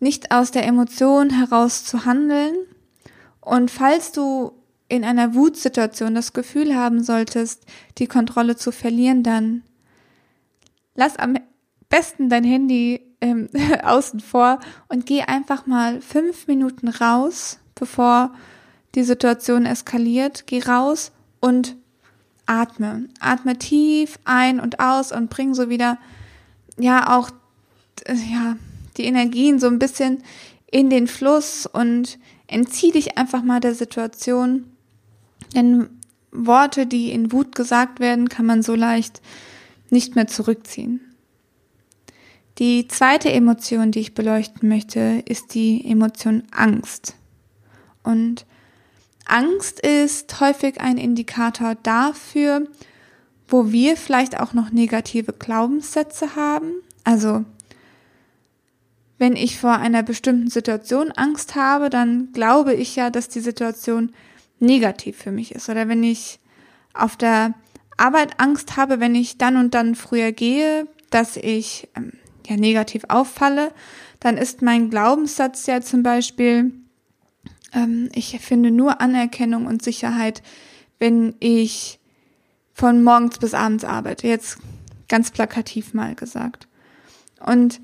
nicht 0.00 0.32
aus 0.32 0.50
der 0.50 0.66
Emotion 0.66 1.30
heraus 1.30 1.84
zu 1.84 2.04
handeln. 2.04 2.56
Und 3.40 3.70
falls 3.70 4.10
du 4.10 4.52
in 4.88 5.04
einer 5.04 5.36
Wutsituation 5.36 6.16
das 6.16 6.32
Gefühl 6.32 6.74
haben 6.74 7.00
solltest, 7.00 7.66
die 7.98 8.08
Kontrolle 8.08 8.56
zu 8.56 8.72
verlieren, 8.72 9.22
dann 9.22 9.62
lass 10.96 11.16
am 11.18 11.36
besten 11.88 12.28
dein 12.28 12.42
Handy 12.42 13.00
ähm, 13.20 13.48
außen 13.84 14.18
vor 14.18 14.58
und 14.88 15.06
geh 15.06 15.22
einfach 15.22 15.66
mal 15.66 16.00
fünf 16.00 16.48
Minuten 16.48 16.88
raus, 16.88 17.60
bevor 17.76 18.34
die 18.96 19.04
Situation 19.04 19.66
eskaliert. 19.66 20.48
Geh 20.48 20.64
raus 20.64 21.12
und 21.38 21.76
atme. 22.48 23.08
Atme 23.20 23.58
tief 23.58 24.18
ein 24.24 24.60
und 24.60 24.80
aus 24.80 25.12
und 25.12 25.30
bring 25.30 25.54
so 25.54 25.68
wieder, 25.68 25.98
ja, 26.78 27.16
auch, 27.16 27.30
ja, 28.08 28.56
die 28.96 29.04
Energien 29.04 29.58
so 29.58 29.66
ein 29.66 29.78
bisschen 29.78 30.22
in 30.70 30.90
den 30.90 31.06
Fluss 31.06 31.66
und 31.66 32.18
entzieh 32.46 32.90
dich 32.90 33.16
einfach 33.18 33.42
mal 33.42 33.60
der 33.60 33.74
Situation. 33.74 34.64
Denn 35.54 35.88
Worte, 36.30 36.86
die 36.86 37.12
in 37.12 37.32
Wut 37.32 37.54
gesagt 37.54 38.00
werden, 38.00 38.28
kann 38.28 38.46
man 38.46 38.62
so 38.62 38.74
leicht 38.74 39.20
nicht 39.90 40.14
mehr 40.14 40.26
zurückziehen. 40.26 41.00
Die 42.58 42.88
zweite 42.88 43.30
Emotion, 43.32 43.92
die 43.92 44.00
ich 44.00 44.14
beleuchten 44.14 44.68
möchte, 44.68 45.22
ist 45.26 45.54
die 45.54 45.88
Emotion 45.88 46.42
Angst. 46.50 47.14
Und 48.02 48.46
Angst 49.28 49.80
ist 49.80 50.40
häufig 50.40 50.80
ein 50.80 50.98
Indikator 50.98 51.74
dafür, 51.76 52.66
wo 53.46 53.70
wir 53.72 53.96
vielleicht 53.96 54.40
auch 54.40 54.52
noch 54.52 54.70
negative 54.70 55.32
Glaubenssätze 55.32 56.34
haben. 56.34 56.72
Also, 57.04 57.44
wenn 59.18 59.36
ich 59.36 59.58
vor 59.58 59.72
einer 59.72 60.02
bestimmten 60.02 60.48
Situation 60.48 61.10
Angst 61.12 61.54
habe, 61.54 61.90
dann 61.90 62.32
glaube 62.32 62.74
ich 62.74 62.96
ja, 62.96 63.10
dass 63.10 63.28
die 63.28 63.40
Situation 63.40 64.12
negativ 64.60 65.18
für 65.18 65.32
mich 65.32 65.54
ist. 65.54 65.68
Oder 65.68 65.88
wenn 65.88 66.02
ich 66.02 66.38
auf 66.94 67.16
der 67.16 67.54
Arbeit 67.96 68.38
Angst 68.38 68.76
habe, 68.76 69.00
wenn 69.00 69.14
ich 69.14 69.38
dann 69.38 69.56
und 69.56 69.74
dann 69.74 69.94
früher 69.94 70.32
gehe, 70.32 70.86
dass 71.10 71.36
ich 71.36 71.88
ähm, 71.96 72.12
ja 72.46 72.56
negativ 72.56 73.04
auffalle, 73.08 73.72
dann 74.20 74.36
ist 74.36 74.62
mein 74.62 74.90
Glaubenssatz 74.90 75.66
ja 75.66 75.80
zum 75.80 76.02
Beispiel, 76.02 76.72
ähm, 77.72 78.08
ich 78.14 78.38
finde 78.40 78.70
nur 78.70 79.00
Anerkennung 79.00 79.66
und 79.66 79.82
Sicherheit, 79.82 80.42
wenn 80.98 81.34
ich 81.40 81.98
von 82.72 83.02
morgens 83.02 83.38
bis 83.38 83.54
abends 83.54 83.84
arbeite. 83.84 84.28
Jetzt 84.28 84.58
ganz 85.08 85.30
plakativ 85.30 85.94
mal 85.94 86.14
gesagt. 86.14 86.68
Und 87.44 87.80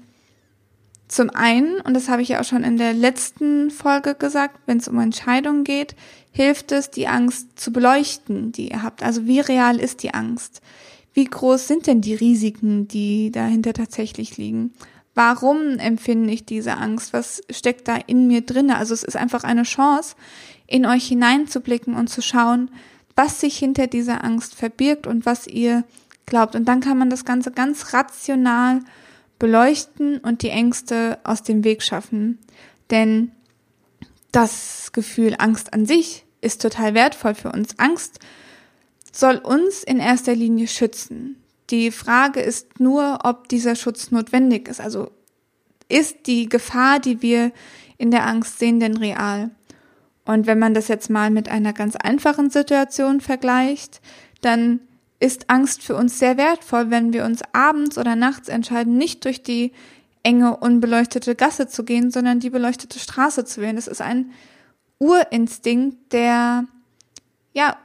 zum 1.09 1.31
einen, 1.31 1.81
und 1.81 1.94
das 1.94 2.09
habe 2.09 2.23
ich 2.23 2.31
ja 2.31 2.40
auch 2.40 2.44
schon 2.44 2.64
in 2.64 2.77
der 2.77 2.92
letzten 2.92 3.70
Folge 3.70 4.14
gesagt, 4.14 4.59
wenn 4.66 4.79
es 4.79 4.88
um 4.88 4.99
Entscheidungen 4.99 5.64
geht, 5.64 5.94
hilft 6.33 6.73
es, 6.73 6.90
die 6.90 7.07
Angst 7.07 7.59
zu 7.59 7.73
beleuchten, 7.73 8.53
die 8.53 8.70
ihr 8.70 8.83
habt. 8.83 9.03
Also 9.03 9.27
wie 9.27 9.40
real 9.40 9.79
ist 9.79 10.03
die 10.03 10.14
Angst? 10.14 10.61
Wie 11.12 11.25
groß 11.25 11.68
sind 11.68 11.87
denn 11.87 12.01
die 12.01 12.14
Risiken, 12.14 12.88
die 12.88 13.31
dahinter 13.31 13.73
tatsächlich 13.73 14.37
liegen? 14.37 14.73
Warum 15.14 15.79
empfinde 15.79 16.33
ich 16.33 16.44
diese 16.44 16.77
Angst? 16.77 17.12
Was 17.12 17.42
steckt 17.50 17.87
da 17.88 17.96
in 17.96 18.27
mir 18.27 18.40
drin? 18.40 18.70
Also 18.70 18.94
es 18.94 19.05
ist 19.05 19.16
einfach 19.16 19.44
eine 19.44 19.62
Chance, 19.62 20.16
in 20.66 20.87
euch 20.87 21.07
hineinzublicken 21.07 21.94
und 21.94 22.09
zu 22.09 22.20
schauen, 22.20 22.70
was 23.14 23.40
sich 23.40 23.57
hinter 23.57 23.87
dieser 23.87 24.24
Angst 24.24 24.55
verbirgt 24.55 25.07
und 25.07 25.24
was 25.24 25.46
ihr 25.46 25.85
glaubt. 26.27 26.57
Und 26.57 26.66
dann 26.66 26.81
kann 26.81 26.98
man 26.98 27.11
das 27.11 27.24
Ganze 27.24 27.53
ganz 27.53 27.92
rational 27.92 28.81
beleuchten 29.38 30.18
und 30.18 30.42
die 30.42 30.50
Ängste 30.50 31.18
aus 31.22 31.42
dem 31.42 31.64
Weg 31.64 31.83
schaffen. 31.83 32.38
Denn 32.90 33.31
das 34.33 34.90
Gefühl 34.92 35.37
Angst 35.38 35.72
an 35.72 35.87
sich 35.87 36.24
ist 36.40 36.61
total 36.61 36.94
wertvoll 36.94 37.35
für 37.35 37.53
uns. 37.53 37.79
Angst 37.79 38.18
soll 39.12 39.37
uns 39.37 39.85
in 39.85 40.00
erster 40.00 40.35
Linie 40.35 40.66
schützen. 40.66 41.37
Die 41.70 41.90
Frage 41.90 42.40
ist 42.40 42.81
nur, 42.81 43.20
ob 43.24 43.48
dieser 43.48 43.74
Schutz 43.74 44.11
notwendig 44.11 44.68
ist. 44.68 44.81
Also 44.81 45.11
ist 45.88 46.27
die 46.27 46.48
Gefahr, 46.48 47.00
die 47.00 47.22
wir 47.22 47.53
in 47.98 48.11
der 48.11 48.27
Angst 48.27 48.59
sehen, 48.59 48.81
denn 48.81 48.96
real? 48.96 49.50
Und 50.24 50.46
wenn 50.46 50.59
man 50.59 50.74
das 50.74 50.88
jetzt 50.88 51.11
mal 51.11 51.31
mit 51.31 51.48
einer 51.48 51.72
ganz 51.72 51.96
einfachen 51.96 52.50
Situation 52.50 53.20
vergleicht, 53.20 54.00
dann 54.40 54.81
ist 55.20 55.48
Angst 55.50 55.83
für 55.83 55.96
uns 55.96 56.18
sehr 56.18 56.37
wertvoll, 56.37 56.90
wenn 56.90 57.12
wir 57.12 57.24
uns 57.24 57.42
abends 57.53 57.98
oder 57.98 58.16
nachts 58.16 58.48
entscheiden, 58.48 58.96
nicht 58.96 59.24
durch 59.24 59.42
die 59.42 59.72
enge, 60.22 60.57
unbeleuchtete 60.57 61.35
Gasse 61.35 61.68
zu 61.68 61.85
gehen, 61.85 62.11
sondern 62.11 62.40
die 62.40 62.50
beleuchtete 62.50 62.98
Straße 62.98 63.44
zu 63.44 63.61
wählen. 63.61 63.77
Das 63.77 63.87
ist 63.87 64.00
ein 64.00 64.33
Urinstinkt, 64.98 66.12
der 66.12 66.64
ja 67.53 67.77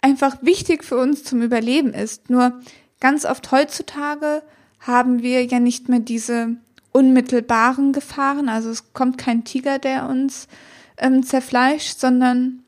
einfach 0.00 0.36
wichtig 0.42 0.84
für 0.84 0.98
uns 0.98 1.24
zum 1.24 1.42
Überleben 1.42 1.94
ist. 1.94 2.30
Nur 2.30 2.60
ganz 3.00 3.24
oft 3.24 3.50
heutzutage 3.52 4.42
haben 4.80 5.22
wir 5.22 5.44
ja 5.44 5.60
nicht 5.60 5.88
mehr 5.88 6.00
diese 6.00 6.56
unmittelbaren 6.92 7.92
Gefahren. 7.92 8.48
Also 8.48 8.70
es 8.70 8.92
kommt 8.92 9.18
kein 9.18 9.44
Tiger, 9.44 9.78
der 9.78 10.08
uns 10.08 10.48
ähm, 10.96 11.22
zerfleischt, 11.22 11.98
sondern 11.98 12.62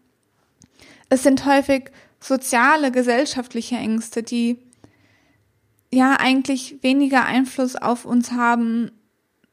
es 1.08 1.22
sind 1.22 1.44
häufig 1.46 1.90
soziale, 2.20 2.92
gesellschaftliche 2.92 3.76
Ängste, 3.76 4.22
die 4.22 4.58
ja 5.92 6.16
eigentlich 6.20 6.82
weniger 6.82 7.24
Einfluss 7.24 7.76
auf 7.76 8.04
uns 8.04 8.32
haben 8.32 8.92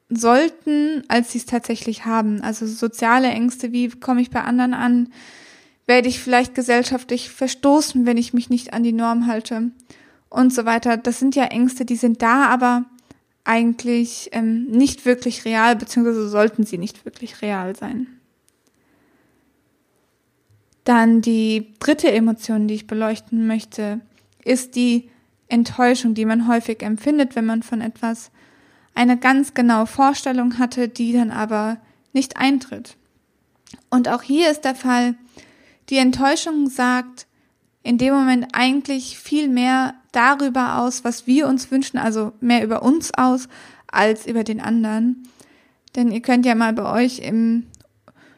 sollten, 0.09 1.03
als 1.07 1.31
sie 1.31 1.39
es 1.39 1.45
tatsächlich 1.45 2.05
haben. 2.05 2.41
Also 2.41 2.67
soziale 2.67 3.29
Ängste, 3.29 3.71
wie 3.71 3.89
komme 3.89 4.21
ich 4.21 4.29
bei 4.29 4.43
anderen 4.43 4.73
an? 4.73 5.09
Werde 5.85 6.07
ich 6.09 6.19
vielleicht 6.19 6.53
gesellschaftlich 6.53 7.29
verstoßen, 7.29 8.05
wenn 8.05 8.17
ich 8.17 8.33
mich 8.33 8.49
nicht 8.49 8.73
an 8.73 8.83
die 8.83 8.93
Norm 8.93 9.27
halte? 9.27 9.71
Und 10.29 10.53
so 10.53 10.65
weiter. 10.65 10.97
Das 10.97 11.19
sind 11.19 11.35
ja 11.35 11.45
Ängste, 11.45 11.85
die 11.85 11.95
sind 11.95 12.21
da, 12.21 12.47
aber 12.47 12.85
eigentlich 13.43 14.29
ähm, 14.33 14.65
nicht 14.65 15.05
wirklich 15.05 15.45
real, 15.45 15.75
beziehungsweise 15.75 16.27
sollten 16.27 16.65
sie 16.65 16.77
nicht 16.77 17.05
wirklich 17.05 17.41
real 17.41 17.75
sein. 17.75 18.07
Dann 20.83 21.21
die 21.21 21.73
dritte 21.79 22.11
Emotion, 22.11 22.67
die 22.67 22.75
ich 22.75 22.87
beleuchten 22.87 23.47
möchte, 23.47 24.01
ist 24.43 24.75
die 24.75 25.09
Enttäuschung, 25.47 26.13
die 26.13 26.25
man 26.25 26.47
häufig 26.47 26.81
empfindet, 26.81 27.35
wenn 27.35 27.45
man 27.45 27.63
von 27.63 27.81
etwas 27.81 28.31
eine 28.93 29.17
ganz 29.17 29.53
genaue 29.53 29.87
Vorstellung 29.87 30.57
hatte, 30.57 30.89
die 30.89 31.13
dann 31.13 31.31
aber 31.31 31.77
nicht 32.13 32.37
eintritt. 32.37 32.97
Und 33.89 34.09
auch 34.09 34.23
hier 34.23 34.49
ist 34.49 34.61
der 34.61 34.75
Fall, 34.75 35.15
die 35.89 35.97
Enttäuschung 35.97 36.67
sagt 36.69 37.27
in 37.83 37.97
dem 37.97 38.13
Moment 38.13 38.47
eigentlich 38.53 39.17
viel 39.19 39.47
mehr 39.47 39.93
darüber 40.17 40.80
aus, 40.80 41.03
was 41.03 41.27
wir 41.27 41.47
uns 41.47 41.69
wünschen, 41.69 41.99
also 41.99 42.34
mehr 42.41 42.63
über 42.63 42.82
uns 42.82 43.13
aus 43.13 43.47
als 43.86 44.25
über 44.25 44.43
den 44.43 44.60
anderen. 44.60 45.27
Denn 45.95 46.12
ihr 46.12 46.21
könnt 46.21 46.45
ja 46.45 46.56
mal 46.56 46.73
bei 46.73 47.06
euch 47.06 47.19
im 47.19 47.67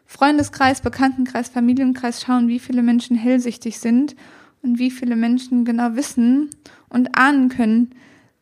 Freundeskreis, 0.06 0.82
Bekanntenkreis, 0.82 1.50
Familienkreis 1.50 2.22
schauen, 2.22 2.48
wie 2.50 2.60
viele 2.60 2.84
Menschen 2.84 3.15
hellsichtig 3.15 3.80
sind 3.80 4.15
und 4.62 4.78
wie 4.78 4.92
viele 4.92 5.15
Menschen 5.15 5.63
genau 5.63 5.96
wissen 5.96 6.50
und 6.89 7.18
ahnen 7.18 7.48
können, 7.48 7.92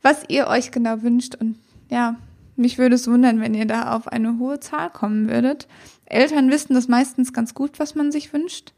was 0.01 0.23
ihr 0.29 0.47
euch 0.47 0.71
genau 0.71 1.03
wünscht. 1.03 1.35
Und 1.35 1.57
ja, 1.89 2.15
mich 2.55 2.77
würde 2.77 2.95
es 2.95 3.07
wundern, 3.07 3.39
wenn 3.39 3.53
ihr 3.53 3.65
da 3.65 3.93
auf 3.95 4.07
eine 4.07 4.39
hohe 4.39 4.59
Zahl 4.59 4.89
kommen 4.89 5.29
würdet. 5.29 5.67
Eltern 6.05 6.49
wissen 6.49 6.73
das 6.73 6.87
meistens 6.87 7.33
ganz 7.33 7.53
gut, 7.53 7.79
was 7.79 7.93
man 7.93 8.11
sich 8.11 8.33
wünscht. 8.33 8.73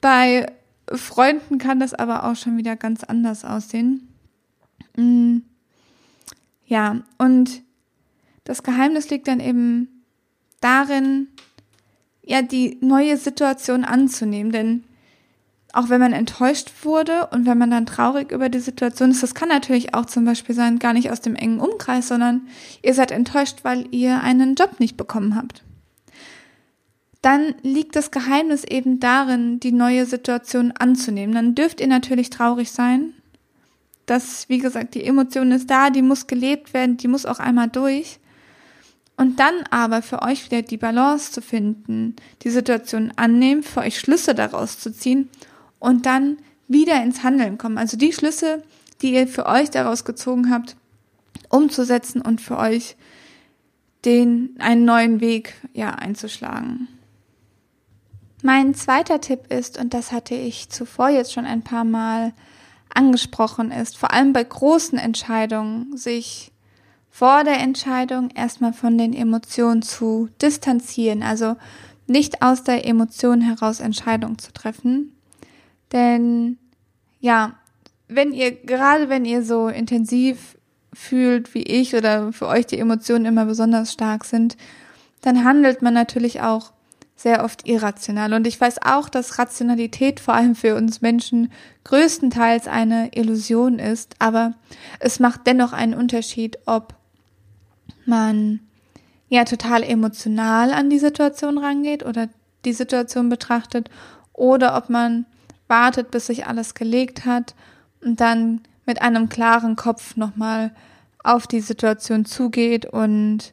Bei 0.00 0.52
Freunden 0.92 1.58
kann 1.58 1.80
das 1.80 1.94
aber 1.94 2.24
auch 2.24 2.36
schon 2.36 2.56
wieder 2.56 2.76
ganz 2.76 3.02
anders 3.04 3.44
aussehen. 3.44 4.08
Mm. 4.96 5.38
Ja, 6.66 7.02
und 7.18 7.62
das 8.44 8.62
Geheimnis 8.62 9.10
liegt 9.10 9.28
dann 9.28 9.40
eben 9.40 10.02
darin, 10.60 11.28
ja, 12.22 12.42
die 12.42 12.78
neue 12.80 13.16
Situation 13.16 13.84
anzunehmen, 13.84 14.50
denn 14.50 14.84
auch 15.72 15.90
wenn 15.90 16.00
man 16.00 16.12
enttäuscht 16.12 16.72
wurde 16.82 17.28
und 17.28 17.46
wenn 17.46 17.58
man 17.58 17.70
dann 17.70 17.86
traurig 17.86 18.32
über 18.32 18.48
die 18.48 18.58
Situation 18.58 19.10
ist, 19.10 19.22
das 19.22 19.34
kann 19.34 19.48
natürlich 19.48 19.94
auch 19.94 20.06
zum 20.06 20.24
Beispiel 20.24 20.54
sein, 20.54 20.78
gar 20.78 20.92
nicht 20.92 21.10
aus 21.10 21.20
dem 21.20 21.36
engen 21.36 21.60
Umkreis, 21.60 22.08
sondern 22.08 22.48
ihr 22.82 22.94
seid 22.94 23.10
enttäuscht, 23.10 23.58
weil 23.62 23.86
ihr 23.90 24.22
einen 24.22 24.54
Job 24.54 24.80
nicht 24.80 24.96
bekommen 24.96 25.36
habt 25.36 25.65
dann 27.26 27.56
liegt 27.62 27.96
das 27.96 28.12
Geheimnis 28.12 28.62
eben 28.62 29.00
darin, 29.00 29.58
die 29.58 29.72
neue 29.72 30.06
Situation 30.06 30.70
anzunehmen. 30.70 31.34
Dann 31.34 31.56
dürft 31.56 31.80
ihr 31.80 31.88
natürlich 31.88 32.30
traurig 32.30 32.70
sein. 32.70 33.14
Das, 34.06 34.48
wie 34.48 34.58
gesagt, 34.58 34.94
die 34.94 35.02
Emotion 35.02 35.50
ist 35.50 35.68
da, 35.68 35.90
die 35.90 36.02
muss 36.02 36.28
gelebt 36.28 36.72
werden, 36.72 36.98
die 36.98 37.08
muss 37.08 37.26
auch 37.26 37.40
einmal 37.40 37.68
durch. 37.68 38.20
Und 39.16 39.40
dann 39.40 39.54
aber 39.72 40.02
für 40.02 40.22
euch 40.22 40.44
wieder 40.44 40.62
die 40.62 40.76
Balance 40.76 41.32
zu 41.32 41.42
finden, 41.42 42.14
die 42.42 42.50
Situation 42.50 43.12
annehmen, 43.16 43.64
für 43.64 43.80
euch 43.80 43.98
Schlüsse 43.98 44.36
daraus 44.36 44.78
zu 44.78 44.92
ziehen 44.92 45.28
und 45.80 46.06
dann 46.06 46.36
wieder 46.68 47.02
ins 47.02 47.24
Handeln 47.24 47.58
kommen. 47.58 47.76
Also 47.76 47.96
die 47.96 48.12
Schlüsse, 48.12 48.62
die 49.02 49.14
ihr 49.14 49.26
für 49.26 49.46
euch 49.46 49.70
daraus 49.70 50.04
gezogen 50.04 50.48
habt, 50.52 50.76
umzusetzen 51.48 52.20
und 52.20 52.40
für 52.40 52.56
euch 52.56 52.94
den, 54.04 54.54
einen 54.60 54.84
neuen 54.84 55.20
Weg, 55.20 55.54
ja, 55.74 55.90
einzuschlagen. 55.90 56.86
Mein 58.46 58.76
zweiter 58.76 59.20
Tipp 59.20 59.52
ist, 59.52 59.76
und 59.76 59.92
das 59.92 60.12
hatte 60.12 60.36
ich 60.36 60.68
zuvor 60.68 61.08
jetzt 61.08 61.32
schon 61.32 61.46
ein 61.46 61.62
paar 61.62 61.82
Mal 61.82 62.32
angesprochen, 62.94 63.72
ist 63.72 63.98
vor 63.98 64.12
allem 64.12 64.32
bei 64.32 64.44
großen 64.44 64.96
Entscheidungen 64.98 65.96
sich 65.96 66.52
vor 67.10 67.42
der 67.42 67.58
Entscheidung 67.58 68.30
erstmal 68.30 68.72
von 68.72 68.96
den 68.98 69.14
Emotionen 69.14 69.82
zu 69.82 70.28
distanzieren, 70.40 71.24
also 71.24 71.56
nicht 72.06 72.40
aus 72.40 72.62
der 72.62 72.86
Emotion 72.86 73.40
heraus 73.40 73.80
Entscheidungen 73.80 74.38
zu 74.38 74.52
treffen. 74.52 75.16
Denn 75.90 76.56
ja, 77.18 77.56
wenn 78.06 78.32
ihr, 78.32 78.52
gerade 78.52 79.08
wenn 79.08 79.24
ihr 79.24 79.42
so 79.42 79.66
intensiv 79.66 80.56
fühlt 80.92 81.52
wie 81.52 81.64
ich 81.64 81.96
oder 81.96 82.32
für 82.32 82.46
euch 82.46 82.66
die 82.66 82.78
Emotionen 82.78 83.24
immer 83.24 83.46
besonders 83.46 83.92
stark 83.92 84.24
sind, 84.24 84.56
dann 85.22 85.44
handelt 85.44 85.82
man 85.82 85.94
natürlich 85.94 86.42
auch 86.42 86.75
sehr 87.16 87.42
oft 87.42 87.66
irrational. 87.66 88.34
Und 88.34 88.46
ich 88.46 88.60
weiß 88.60 88.82
auch, 88.82 89.08
dass 89.08 89.38
Rationalität 89.38 90.20
vor 90.20 90.34
allem 90.34 90.54
für 90.54 90.76
uns 90.76 91.00
Menschen 91.00 91.50
größtenteils 91.84 92.68
eine 92.68 93.16
Illusion 93.16 93.78
ist, 93.78 94.14
aber 94.18 94.52
es 95.00 95.18
macht 95.18 95.46
dennoch 95.46 95.72
einen 95.72 95.94
Unterschied, 95.94 96.58
ob 96.66 96.94
man 98.04 98.60
ja 99.28 99.44
total 99.44 99.82
emotional 99.82 100.72
an 100.72 100.90
die 100.90 100.98
Situation 100.98 101.58
rangeht 101.58 102.04
oder 102.04 102.28
die 102.66 102.74
Situation 102.74 103.30
betrachtet 103.30 103.90
oder 104.34 104.76
ob 104.76 104.90
man 104.90 105.24
wartet, 105.68 106.10
bis 106.10 106.26
sich 106.26 106.46
alles 106.46 106.74
gelegt 106.74 107.24
hat 107.24 107.54
und 108.02 108.20
dann 108.20 108.60
mit 108.84 109.00
einem 109.02 109.28
klaren 109.28 109.74
Kopf 109.74 110.16
nochmal 110.16 110.70
auf 111.24 111.46
die 111.46 111.60
Situation 111.60 112.24
zugeht 112.24 112.86
und 112.86 113.52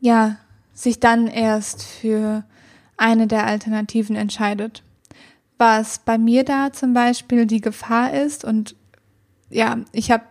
ja, 0.00 0.36
sich 0.74 0.98
dann 0.98 1.28
erst 1.28 1.84
für 1.84 2.44
eine 3.02 3.26
der 3.26 3.46
Alternativen 3.46 4.16
entscheidet. 4.16 4.82
Was 5.58 5.98
bei 5.98 6.18
mir 6.18 6.44
da 6.44 6.72
zum 6.72 6.94
Beispiel 6.94 7.46
die 7.46 7.60
Gefahr 7.60 8.12
ist 8.14 8.44
und 8.44 8.74
ja, 9.50 9.80
ich 9.92 10.10
habe 10.10 10.24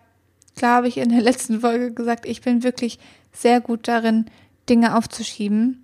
glaube 0.55 0.88
ich, 0.88 0.97
in 0.97 1.10
der 1.10 1.21
letzten 1.29 1.62
Folge 1.62 1.91
gesagt, 1.91 2.25
ich 2.25 2.41
bin 2.41 2.63
wirklich 2.63 2.99
sehr 3.31 3.62
gut 3.62 3.88
darin, 3.88 4.25
Dinge 4.69 4.95
aufzuschieben. 4.95 5.81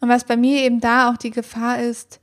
Und 0.00 0.08
was 0.08 0.24
bei 0.24 0.36
mir 0.36 0.62
eben 0.62 0.80
da 0.80 1.10
auch 1.10 1.16
die 1.16 1.30
Gefahr 1.30 1.80
ist, 1.80 2.20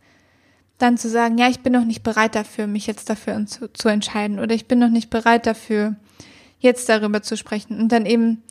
dann 0.78 0.97
zu 0.97 1.10
sagen, 1.10 1.38
ja, 1.38 1.49
ich 1.49 1.62
bin 1.62 1.73
noch 1.73 1.86
nicht 1.86 2.04
bereit 2.04 2.36
dafür, 2.36 2.67
mich 2.67 2.86
jetzt 2.86 3.10
dafür 3.10 3.45
zu, 3.45 3.71
zu 3.71 3.88
entscheiden 3.88 4.39
oder 4.39 4.54
ich 4.54 4.67
bin 4.67 4.80
noch 4.80 4.89
nicht 4.89 5.10
bereit 5.10 5.45
dafür, 5.45 5.95
jetzt 6.60 6.89
darüber 6.89 7.21
zu 7.21 7.38
sprechen 7.38 7.80
und 7.80 7.91
dann 7.91 8.06
eben, 8.06 8.43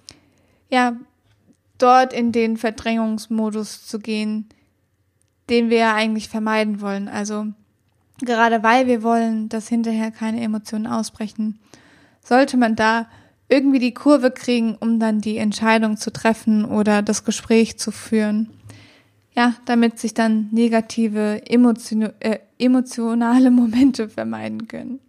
ja, 0.70 0.96
dort 1.79 2.12
in 2.12 2.33
den 2.33 2.57
Verdrängungsmodus 2.57 3.87
zu 3.87 3.98
gehen, 3.98 4.48
den 5.51 5.71
wir 5.71 5.79
ja 5.79 5.95
eigentlich 5.95 6.29
vermeiden 6.29 6.81
wollen. 6.81 7.09
Also 7.09 7.47
gerade 8.21 8.63
weil 8.63 8.87
wir 8.87 9.03
wollen, 9.03 9.49
dass 9.49 9.69
hinterher 9.69 10.11
keine 10.11 10.41
Emotionen 10.41 10.87
ausbrechen, 10.87 11.59
sollte 12.23 12.57
man 12.57 12.77
da 12.77 13.07
irgendwie 13.49 13.79
die 13.79 13.95
Kurve 13.95 14.31
kriegen, 14.31 14.77
um 14.81 14.99
dann 14.99 15.21
die 15.21 15.37
Entscheidung 15.37 15.97
zu 15.97 16.13
treffen 16.13 16.65
oder 16.65 17.03
das 17.03 17.25
Gespräch 17.25 17.79
zu 17.79 17.91
führen. 17.91 18.51
Ja, 19.37 19.55
damit 19.65 19.99
sich 19.99 20.15
dann 20.15 20.49
negative 20.53 21.43
emotion 21.47 22.13
äh, 22.21 22.39
emotionale 22.59 23.51
Momente 23.53 24.09
vermeiden 24.09 24.69
können. 24.69 25.01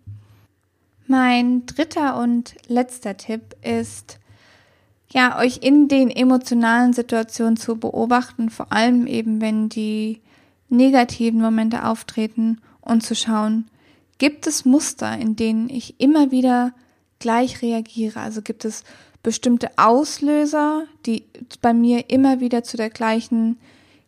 Mein 1.08 1.68
dritter 1.68 2.18
und 2.20 2.56
letzter 2.68 3.16
Tipp 3.16 3.56
ist, 3.62 4.20
ja, 5.12 5.38
euch 5.40 5.60
in 5.62 5.88
den 5.88 6.10
emotionalen 6.10 6.94
Situationen 6.94 7.58
zu 7.58 7.76
beobachten, 7.78 8.50
vor 8.50 8.72
allem 8.72 9.06
eben, 9.06 9.40
wenn 9.40 9.70
die 9.70 10.22
negativen 10.76 11.42
Momente 11.42 11.86
auftreten 11.86 12.62
und 12.82 13.04
zu 13.04 13.16
schauen, 13.16 13.66
gibt 14.18 14.48
es 14.48 14.66
Muster, 14.66 15.18
in 15.18 15.36
denen 15.36 15.70
ich 15.70 16.00
immer 16.00 16.32
wieder 16.32 16.74
gleich 17.20 17.62
reagiere? 17.62 18.20
Also 18.20 18.42
gibt 18.42 18.66
es 18.66 18.84
bestimmte 19.24 19.72
Auslöser, 19.78 20.84
die 21.06 21.24
bei 21.62 21.74
mir 21.74 22.10
immer 22.10 22.40
wieder 22.40 22.64
zu 22.64 22.78
der 22.78 22.90
gleichen 22.90 23.58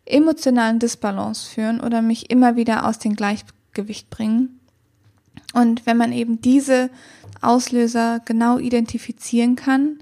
emotionalen 0.06 0.80
Disbalance 0.80 1.50
führen 1.50 1.82
oder 1.82 2.02
mich 2.02 2.30
immer 2.30 2.56
wieder 2.56 2.88
aus 2.88 3.00
dem 3.00 3.16
Gleichgewicht 3.16 4.10
bringen? 4.10 4.60
Und 5.54 5.86
wenn 5.86 5.98
man 5.98 6.12
eben 6.12 6.42
diese 6.42 6.90
Auslöser 7.42 8.22
genau 8.26 8.58
identifizieren 8.58 9.56
kann, 9.56 10.00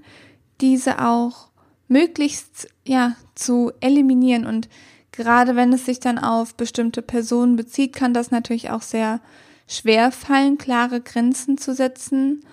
diese 0.60 1.04
auch 1.04 1.48
möglichst 1.88 2.68
ja 2.84 3.16
zu 3.34 3.72
eliminieren 3.80 4.46
und 4.46 4.68
gerade 5.16 5.56
wenn 5.56 5.72
es 5.72 5.86
sich 5.86 5.98
dann 5.98 6.18
auf 6.18 6.54
bestimmte 6.54 7.02
Personen 7.02 7.56
bezieht, 7.56 7.94
kann 7.94 8.14
das 8.14 8.30
natürlich 8.30 8.70
auch 8.70 8.82
sehr 8.82 9.20
schwer 9.66 10.12
fallen, 10.12 10.58
klare 10.58 11.00
Grenzen 11.00 11.58
zu 11.58 11.74
setzen. 11.74 12.44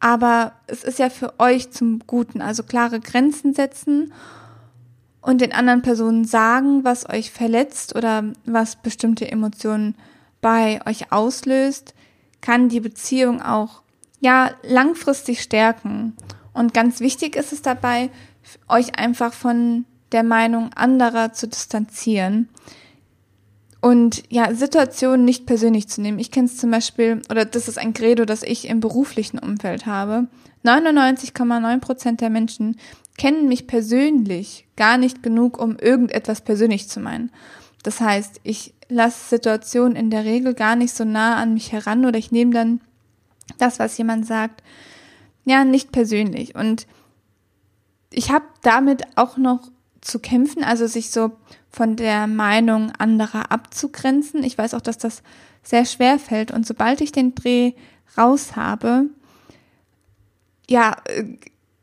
Aber 0.00 0.52
es 0.66 0.82
ist 0.82 0.98
ja 0.98 1.10
für 1.10 1.38
euch 1.38 1.70
zum 1.70 2.00
Guten, 2.06 2.40
also 2.40 2.62
klare 2.62 3.00
Grenzen 3.00 3.54
setzen 3.54 4.12
und 5.20 5.42
den 5.42 5.52
anderen 5.52 5.82
Personen 5.82 6.24
sagen, 6.24 6.84
was 6.84 7.08
euch 7.08 7.30
verletzt 7.30 7.94
oder 7.94 8.24
was 8.46 8.76
bestimmte 8.76 9.30
Emotionen 9.30 9.94
bei 10.40 10.80
euch 10.86 11.12
auslöst, 11.12 11.94
kann 12.40 12.70
die 12.70 12.80
Beziehung 12.80 13.42
auch 13.42 13.82
ja 14.20 14.52
langfristig 14.62 15.42
stärken. 15.42 16.16
Und 16.54 16.72
ganz 16.72 17.00
wichtig 17.00 17.36
ist 17.36 17.52
es 17.52 17.60
dabei, 17.60 18.10
euch 18.68 18.98
einfach 18.98 19.34
von 19.34 19.84
der 20.12 20.22
Meinung 20.22 20.72
anderer 20.74 21.32
zu 21.32 21.48
distanzieren 21.48 22.48
und 23.80 24.22
ja, 24.28 24.52
Situationen 24.54 25.24
nicht 25.24 25.46
persönlich 25.46 25.88
zu 25.88 26.00
nehmen. 26.00 26.18
Ich 26.18 26.30
kenne 26.30 26.46
es 26.46 26.58
zum 26.58 26.70
Beispiel, 26.70 27.22
oder 27.30 27.44
das 27.44 27.68
ist 27.68 27.78
ein 27.78 27.94
Credo, 27.94 28.24
das 28.24 28.42
ich 28.42 28.68
im 28.68 28.80
beruflichen 28.80 29.38
Umfeld 29.38 29.86
habe. 29.86 30.26
99,9 30.64 31.80
Prozent 31.80 32.20
der 32.20 32.30
Menschen 32.30 32.76
kennen 33.16 33.48
mich 33.48 33.66
persönlich 33.66 34.66
gar 34.76 34.98
nicht 34.98 35.22
genug, 35.22 35.58
um 35.58 35.76
irgendetwas 35.76 36.42
persönlich 36.42 36.88
zu 36.88 37.00
meinen. 37.00 37.30
Das 37.82 38.00
heißt, 38.00 38.40
ich 38.42 38.74
lasse 38.88 39.28
Situationen 39.30 39.96
in 39.96 40.10
der 40.10 40.24
Regel 40.24 40.52
gar 40.52 40.76
nicht 40.76 40.94
so 40.94 41.04
nah 41.04 41.36
an 41.36 41.54
mich 41.54 41.72
heran 41.72 42.04
oder 42.04 42.18
ich 42.18 42.32
nehme 42.32 42.52
dann 42.52 42.80
das, 43.58 43.78
was 43.78 43.96
jemand 43.96 44.26
sagt, 44.26 44.62
ja, 45.44 45.64
nicht 45.64 45.90
persönlich. 45.90 46.54
Und 46.54 46.86
ich 48.12 48.30
habe 48.30 48.44
damit 48.62 49.02
auch 49.16 49.38
noch 49.38 49.70
zu 50.00 50.18
kämpfen, 50.18 50.64
also 50.64 50.86
sich 50.86 51.10
so 51.10 51.32
von 51.70 51.96
der 51.96 52.26
Meinung 52.26 52.90
anderer 52.98 53.52
abzugrenzen. 53.52 54.42
Ich 54.42 54.56
weiß 54.56 54.74
auch, 54.74 54.80
dass 54.80 54.98
das 54.98 55.22
sehr 55.62 55.84
schwer 55.84 56.18
fällt. 56.18 56.50
Und 56.50 56.66
sobald 56.66 57.00
ich 57.00 57.12
den 57.12 57.34
Dreh 57.34 57.72
raus 58.16 58.56
habe, 58.56 59.06
ja, 60.68 60.96
äh, 61.04 61.24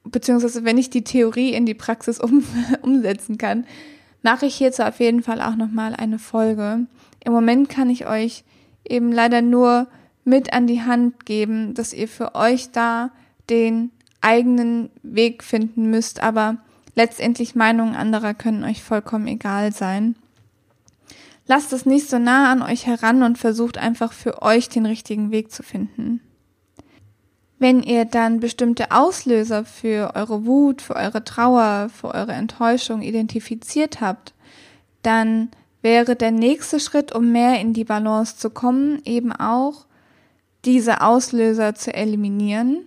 beziehungsweise 0.04 0.64
wenn 0.64 0.78
ich 0.78 0.90
die 0.90 1.04
Theorie 1.04 1.54
in 1.54 1.66
die 1.66 1.74
Praxis 1.74 2.20
um, 2.20 2.44
umsetzen 2.82 3.38
kann, 3.38 3.66
mache 4.24 4.46
ich 4.46 4.56
hierzu 4.56 4.84
auf 4.84 5.00
jeden 5.00 5.22
Fall 5.22 5.42
auch 5.42 5.56
nochmal 5.56 5.94
eine 5.96 6.20
Folge. 6.20 6.86
Im 7.24 7.34
Moment 7.34 7.70
kann 7.70 7.90
ich 7.90 8.08
euch 8.08 8.44
eben 8.88 9.12
leider 9.12 9.42
nur 9.42 9.88
mit 10.24 10.54
an 10.54 10.68
die 10.68 10.82
Hand 10.82 11.26
geben, 11.26 11.74
dass 11.74 11.94
ihr 11.94 12.08
für 12.08 12.36
euch 12.36 12.72
da 12.72 13.12
den 13.50 13.92
eigenen 14.22 14.90
Weg 15.04 15.44
finden 15.44 15.90
müsst, 15.90 16.22
aber 16.22 16.58
letztendlich 16.98 17.54
Meinungen 17.54 17.96
anderer 17.96 18.34
können 18.34 18.64
euch 18.64 18.84
vollkommen 18.84 19.28
egal 19.28 19.72
sein. 19.72 20.16
Lasst 21.46 21.72
es 21.72 21.86
nicht 21.86 22.10
so 22.10 22.18
nah 22.18 22.52
an 22.52 22.64
euch 22.64 22.88
heran 22.88 23.22
und 23.22 23.38
versucht 23.38 23.78
einfach 23.78 24.12
für 24.12 24.42
euch 24.42 24.68
den 24.68 24.88
richtigen 24.88 25.30
Weg 25.30 25.52
zu 25.52 25.62
finden. 25.62 26.22
Wenn 27.60 27.84
ihr 27.84 28.06
dann 28.06 28.40
bestimmte 28.40 28.92
Auslöser 28.92 29.64
für 29.64 30.16
eure 30.16 30.46
Wut, 30.48 30.82
für 30.82 30.96
eure 30.96 31.24
Trauer, 31.24 31.90
für 31.90 32.08
eure 32.16 32.34
Enttäuschung 32.34 33.04
identifiziert 33.04 34.02
habt, 34.02 34.34
dann 35.04 35.50
wäre 35.84 36.16
der 36.16 36.32
nächste 36.32 36.80
Schritt, 36.80 37.14
um 37.14 37.32
mehr 37.32 37.62
in 37.62 37.74
die 37.74 37.86
Balance 37.86 38.38
zu 38.38 38.50
kommen, 38.50 39.02
eben 39.06 39.32
auch 39.32 39.86
diese 40.66 41.02
Auslöser 41.02 41.76
zu 41.76 41.94
eliminieren 41.94 42.87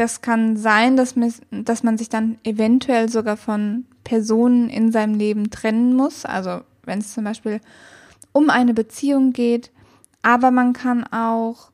das 0.00 0.22
kann 0.22 0.56
sein, 0.56 0.96
dass, 0.96 1.14
dass 1.50 1.82
man 1.82 1.98
sich 1.98 2.08
dann 2.08 2.38
eventuell 2.42 3.10
sogar 3.10 3.36
von 3.36 3.84
Personen 4.02 4.70
in 4.70 4.92
seinem 4.92 5.14
Leben 5.14 5.50
trennen 5.50 5.94
muss. 5.94 6.24
Also 6.24 6.62
wenn 6.84 7.00
es 7.00 7.12
zum 7.12 7.24
Beispiel 7.24 7.60
um 8.32 8.48
eine 8.48 8.72
Beziehung 8.72 9.34
geht. 9.34 9.70
Aber 10.22 10.50
man 10.50 10.72
kann 10.72 11.04
auch 11.04 11.70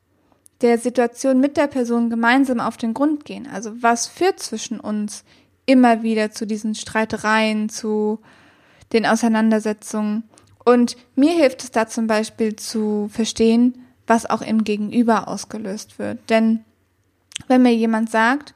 der 0.59 0.77
Situation 0.77 1.39
mit 1.39 1.55
der 1.55 1.67
Person 1.67 2.09
gemeinsam 2.09 2.59
auf 2.59 2.75
den 2.75 2.93
Grund 2.93 3.23
gehen. 3.23 3.47
Also 3.47 3.71
was 3.81 4.07
führt 4.07 4.41
zwischen 4.41 4.81
uns 4.81 5.23
immer 5.65 6.03
wieder 6.03 6.31
zu 6.31 6.45
diesen 6.45 6.75
Streitereien, 6.75 7.69
zu 7.69 8.19
den 8.91 9.05
Auseinandersetzungen. 9.05 10.23
Und 10.65 10.97
mir 11.15 11.31
hilft 11.31 11.63
es 11.63 11.71
da 11.71 11.87
zum 11.87 12.07
Beispiel 12.07 12.57
zu 12.57 13.07
verstehen, 13.09 13.85
was 14.05 14.29
auch 14.29 14.41
im 14.41 14.65
Gegenüber 14.65 15.29
ausgelöst 15.29 15.97
wird. 15.97 16.29
Denn 16.29 16.65
wenn 17.47 17.61
mir 17.61 17.75
jemand 17.75 18.09
sagt, 18.09 18.53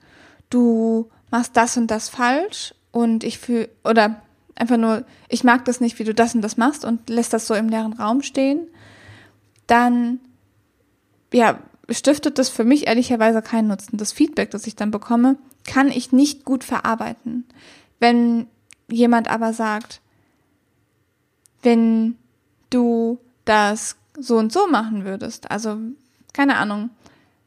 du 0.50 1.10
machst 1.30 1.56
das 1.56 1.78
und 1.78 1.88
das 1.88 2.10
falsch 2.10 2.74
und 2.91 3.24
ich 3.24 3.39
fühle, 3.39 3.70
oder 3.84 4.22
einfach 4.56 4.78
nur, 4.78 5.06
ich 5.30 5.44
mag 5.44 5.65
das 5.65 5.80
nicht, 5.80 6.00
wie 6.00 6.04
du 6.04 6.13
das 6.13 6.36
und 6.36 6.41
das 6.41 6.58
machst 6.58 6.86
und 6.86 7.10
lässt 7.10 7.34
das 7.34 7.48
so 7.48 7.54
im 7.54 7.70
leeren 7.70 7.94
Raum 7.94 8.22
stehen, 8.22 8.67
dann, 9.67 10.20
ja, 11.34 11.60
stiftet 11.89 12.38
das 12.38 12.50
für 12.50 12.63
mich 12.63 12.88
ehrlicherweise 12.88 13.41
keinen 13.41 13.67
Nutzen. 13.67 13.98
Das 13.98 14.12
Feedback, 14.12 14.52
das 14.52 14.67
ich 14.67 14.76
dann 14.76 14.91
bekomme, 14.91 15.38
kann 15.65 15.89
ich 15.89 16.12
nicht 16.12 16.46
gut 16.46 16.63
verarbeiten. 16.63 17.46
Wenn 18.00 18.48
jemand 18.89 19.30
aber 19.30 19.54
sagt, 19.54 20.02
wenn 21.62 22.17
du 22.70 23.20
das 23.46 23.96
so 24.17 24.38
und 24.38 24.52
so 24.52 24.67
machen 24.67 25.06
würdest, 25.06 25.52
also 25.52 25.78
keine 26.34 26.58
Ahnung, 26.58 26.89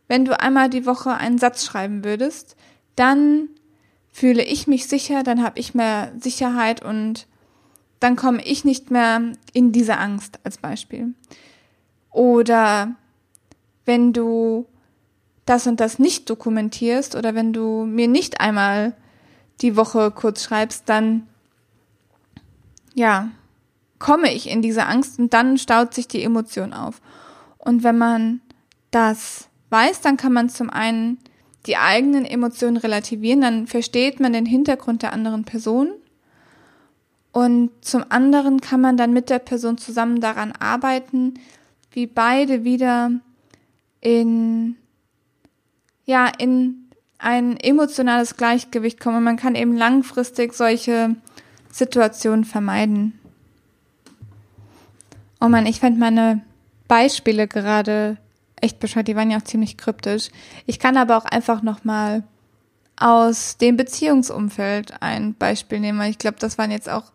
wenn 0.08 0.24
du 0.24 0.38
einmal 0.38 0.68
die 0.68 0.86
Woche 0.86 1.14
einen 1.14 1.38
Satz 1.38 1.64
schreiben 1.64 2.04
würdest, 2.04 2.56
dann 2.96 3.48
fühle 4.10 4.44
ich 4.44 4.66
mich 4.66 4.86
sicher, 4.86 5.22
dann 5.22 5.42
habe 5.42 5.58
ich 5.58 5.74
mehr 5.74 6.12
Sicherheit 6.20 6.84
und 6.84 7.26
dann 8.00 8.16
komme 8.16 8.44
ich 8.44 8.64
nicht 8.64 8.90
mehr 8.90 9.32
in 9.52 9.72
diese 9.72 9.96
Angst 9.98 10.38
als 10.44 10.58
Beispiel. 10.58 11.14
Oder 12.10 12.94
wenn 13.84 14.12
du 14.12 14.66
das 15.46 15.66
und 15.66 15.80
das 15.80 15.98
nicht 15.98 16.30
dokumentierst 16.30 17.16
oder 17.16 17.34
wenn 17.34 17.52
du 17.52 17.84
mir 17.84 18.08
nicht 18.08 18.40
einmal 18.40 18.94
die 19.60 19.76
Woche 19.76 20.10
kurz 20.10 20.42
schreibst, 20.42 20.88
dann 20.88 21.26
ja, 22.94 23.30
komme 23.98 24.32
ich 24.32 24.48
in 24.48 24.62
diese 24.62 24.86
Angst 24.86 25.18
und 25.18 25.32
dann 25.34 25.58
staut 25.58 25.94
sich 25.94 26.08
die 26.08 26.22
Emotion 26.22 26.72
auf. 26.72 27.00
Und 27.58 27.82
wenn 27.82 27.98
man 27.98 28.40
das 28.90 29.48
weiß, 29.74 30.02
dann 30.02 30.16
kann 30.16 30.32
man 30.32 30.48
zum 30.48 30.70
einen 30.70 31.18
die 31.66 31.76
eigenen 31.76 32.24
Emotionen 32.24 32.76
relativieren, 32.76 33.40
dann 33.40 33.66
versteht 33.66 34.20
man 34.20 34.32
den 34.32 34.46
Hintergrund 34.46 35.02
der 35.02 35.12
anderen 35.12 35.44
Person. 35.44 35.88
Und 37.32 37.70
zum 37.80 38.04
anderen 38.10 38.60
kann 38.60 38.80
man 38.80 38.96
dann 38.96 39.12
mit 39.12 39.30
der 39.30 39.40
Person 39.40 39.76
zusammen 39.76 40.20
daran 40.20 40.52
arbeiten, 40.52 41.34
wie 41.90 42.06
beide 42.06 42.62
wieder 42.62 43.10
in, 44.00 44.76
ja, 46.04 46.28
in 46.38 46.84
ein 47.18 47.56
emotionales 47.56 48.36
Gleichgewicht 48.36 49.00
kommen 49.00 49.16
und 49.16 49.24
man 49.24 49.36
kann 49.36 49.56
eben 49.56 49.76
langfristig 49.76 50.54
solche 50.54 51.16
Situationen 51.72 52.44
vermeiden. 52.44 53.18
Oh 55.40 55.48
man, 55.48 55.66
ich 55.66 55.80
fand 55.80 55.98
meine 55.98 56.42
Beispiele 56.86 57.48
gerade 57.48 58.18
echt 58.64 58.80
bescheuert, 58.80 59.08
die 59.08 59.16
waren 59.16 59.30
ja 59.30 59.38
auch 59.38 59.44
ziemlich 59.44 59.76
kryptisch. 59.76 60.30
Ich 60.66 60.78
kann 60.78 60.96
aber 60.96 61.16
auch 61.16 61.26
einfach 61.26 61.62
nochmal 61.62 62.24
aus 62.96 63.58
dem 63.58 63.76
Beziehungsumfeld 63.76 65.02
ein 65.02 65.34
Beispiel 65.34 65.80
nehmen, 65.80 65.98
weil 65.98 66.10
ich 66.10 66.18
glaube, 66.18 66.38
das 66.40 66.58
waren 66.58 66.70
jetzt 66.70 66.88
auch, 66.88 67.12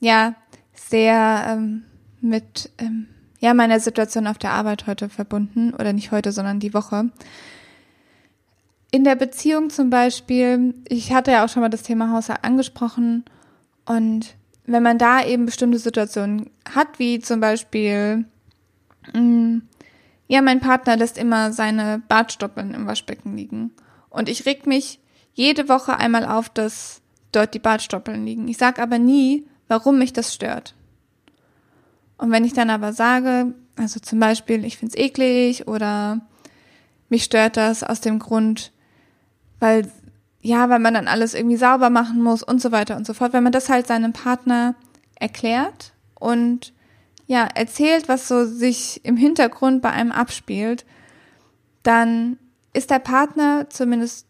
ja, 0.00 0.34
sehr 0.74 1.46
ähm, 1.48 1.84
mit, 2.20 2.70
ähm, 2.78 3.08
ja, 3.40 3.54
meiner 3.54 3.80
Situation 3.80 4.26
auf 4.26 4.38
der 4.38 4.52
Arbeit 4.52 4.86
heute 4.86 5.08
verbunden, 5.08 5.74
oder 5.74 5.92
nicht 5.92 6.12
heute, 6.12 6.32
sondern 6.32 6.60
die 6.60 6.74
Woche. 6.74 7.10
In 8.90 9.02
der 9.04 9.16
Beziehung 9.16 9.70
zum 9.70 9.90
Beispiel, 9.90 10.74
ich 10.88 11.12
hatte 11.12 11.32
ja 11.32 11.44
auch 11.44 11.48
schon 11.48 11.62
mal 11.62 11.68
das 11.68 11.82
Thema 11.82 12.12
Haushalt 12.12 12.44
angesprochen 12.44 13.24
und 13.86 14.36
wenn 14.66 14.82
man 14.82 14.98
da 14.98 15.24
eben 15.24 15.46
bestimmte 15.46 15.78
Situationen 15.78 16.50
hat, 16.72 16.98
wie 16.98 17.18
zum 17.18 17.40
Beispiel, 17.40 18.24
mh, 19.12 19.20
mm, 19.20 19.62
ja, 20.26 20.42
mein 20.42 20.60
Partner 20.60 20.96
lässt 20.96 21.18
immer 21.18 21.52
seine 21.52 22.02
Bartstoppeln 22.08 22.74
im 22.74 22.86
Waschbecken 22.86 23.36
liegen. 23.36 23.72
Und 24.08 24.28
ich 24.28 24.46
reg 24.46 24.66
mich 24.66 25.00
jede 25.34 25.68
Woche 25.68 25.96
einmal 25.96 26.24
auf, 26.24 26.48
dass 26.48 27.02
dort 27.32 27.54
die 27.54 27.58
Bartstoppeln 27.58 28.24
liegen. 28.24 28.48
Ich 28.48 28.56
sage 28.56 28.80
aber 28.82 28.98
nie, 28.98 29.46
warum 29.68 29.98
mich 29.98 30.12
das 30.12 30.32
stört. 30.32 30.74
Und 32.16 32.30
wenn 32.30 32.44
ich 32.44 32.52
dann 32.52 32.70
aber 32.70 32.92
sage, 32.92 33.54
also 33.76 34.00
zum 34.00 34.20
Beispiel, 34.20 34.64
ich 34.64 34.78
find's 34.78 34.94
eklig 34.94 35.66
oder 35.66 36.20
mich 37.08 37.24
stört 37.24 37.56
das 37.56 37.82
aus 37.82 38.00
dem 38.00 38.18
Grund, 38.18 38.72
weil 39.58 39.90
ja, 40.40 40.68
weil 40.68 40.78
man 40.78 40.92
dann 40.92 41.08
alles 41.08 41.32
irgendwie 41.32 41.56
sauber 41.56 41.88
machen 41.88 42.22
muss 42.22 42.42
und 42.42 42.60
so 42.60 42.70
weiter 42.70 42.96
und 42.96 43.06
so 43.06 43.14
fort. 43.14 43.32
Wenn 43.32 43.42
man 43.42 43.52
das 43.52 43.70
halt 43.70 43.86
seinem 43.86 44.12
Partner 44.12 44.74
erklärt 45.14 45.94
und 46.14 46.73
ja, 47.26 47.44
erzählt, 47.54 48.08
was 48.08 48.28
so 48.28 48.44
sich 48.44 49.00
im 49.04 49.16
Hintergrund 49.16 49.82
bei 49.82 49.90
einem 49.90 50.12
abspielt, 50.12 50.84
dann 51.82 52.38
ist 52.72 52.90
der 52.90 52.98
Partner 52.98 53.68
zumindest 53.70 54.26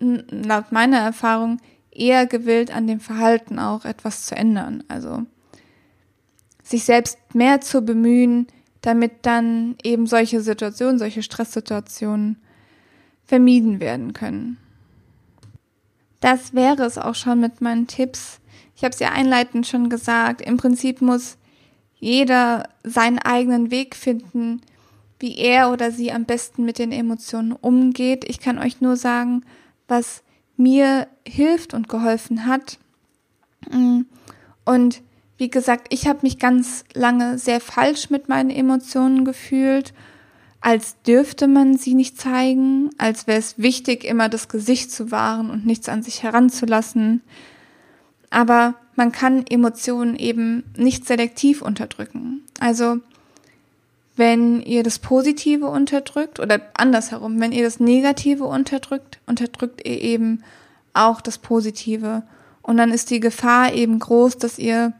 laut 0.00 0.72
meiner 0.72 0.98
Erfahrung 0.98 1.60
eher 1.90 2.26
gewillt, 2.26 2.74
an 2.74 2.86
dem 2.86 3.00
Verhalten 3.00 3.58
auch 3.58 3.84
etwas 3.84 4.26
zu 4.26 4.34
ändern. 4.34 4.82
Also 4.88 5.22
sich 6.62 6.84
selbst 6.84 7.18
mehr 7.34 7.60
zu 7.60 7.82
bemühen, 7.82 8.48
damit 8.82 9.12
dann 9.22 9.76
eben 9.82 10.06
solche 10.06 10.40
Situationen, 10.40 10.98
solche 10.98 11.22
Stresssituationen 11.22 12.36
vermieden 13.24 13.80
werden 13.80 14.12
können. 14.12 14.58
Das 16.20 16.54
wäre 16.54 16.84
es 16.84 16.98
auch 16.98 17.14
schon 17.14 17.40
mit 17.40 17.60
meinen 17.60 17.86
Tipps. 17.86 18.40
Ich 18.74 18.82
habe 18.82 18.92
es 18.92 19.00
ja 19.00 19.12
einleitend 19.12 19.66
schon 19.66 19.88
gesagt. 19.88 20.40
Im 20.40 20.56
Prinzip 20.56 21.00
muss 21.00 21.36
jeder 22.06 22.68
seinen 22.84 23.18
eigenen 23.18 23.70
Weg 23.70 23.96
finden, 23.96 24.60
wie 25.18 25.36
er 25.36 25.72
oder 25.72 25.90
sie 25.90 26.12
am 26.12 26.24
besten 26.24 26.64
mit 26.64 26.78
den 26.78 26.92
Emotionen 26.92 27.52
umgeht. 27.52 28.24
Ich 28.28 28.40
kann 28.40 28.58
euch 28.58 28.80
nur 28.80 28.96
sagen, 28.96 29.44
was 29.88 30.22
mir 30.56 31.08
hilft 31.26 31.74
und 31.74 31.88
geholfen 31.88 32.46
hat. 32.46 32.78
Und 34.64 35.02
wie 35.38 35.50
gesagt, 35.50 35.88
ich 35.90 36.06
habe 36.06 36.20
mich 36.22 36.38
ganz 36.38 36.84
lange 36.94 37.38
sehr 37.38 37.60
falsch 37.60 38.10
mit 38.10 38.28
meinen 38.28 38.50
Emotionen 38.50 39.24
gefühlt 39.24 39.92
als 40.66 41.00
dürfte 41.02 41.46
man 41.46 41.76
sie 41.76 41.94
nicht 41.94 42.18
zeigen, 42.18 42.90
als 42.98 43.28
wäre 43.28 43.38
es 43.38 43.56
wichtig, 43.56 44.02
immer 44.02 44.28
das 44.28 44.48
Gesicht 44.48 44.90
zu 44.90 45.12
wahren 45.12 45.48
und 45.48 45.64
nichts 45.64 45.88
an 45.88 46.02
sich 46.02 46.24
heranzulassen. 46.24 47.22
Aber 48.30 48.74
man 48.96 49.12
kann 49.12 49.46
Emotionen 49.46 50.16
eben 50.16 50.64
nicht 50.76 51.06
selektiv 51.06 51.62
unterdrücken. 51.62 52.42
Also 52.58 52.98
wenn 54.16 54.62
ihr 54.62 54.82
das 54.82 54.98
Positive 54.98 55.66
unterdrückt 55.66 56.40
oder 56.40 56.60
andersherum, 56.74 57.38
wenn 57.40 57.52
ihr 57.52 57.64
das 57.64 57.80
Negative 57.80 58.44
unterdrückt, 58.44 59.20
unterdrückt 59.26 59.86
ihr 59.86 60.00
eben 60.00 60.42
auch 60.94 61.20
das 61.20 61.38
Positive. 61.38 62.22
Und 62.62 62.78
dann 62.78 62.90
ist 62.90 63.10
die 63.10 63.20
Gefahr 63.20 63.74
eben 63.74 63.98
groß, 63.98 64.38
dass 64.38 64.58
ihr 64.58 64.94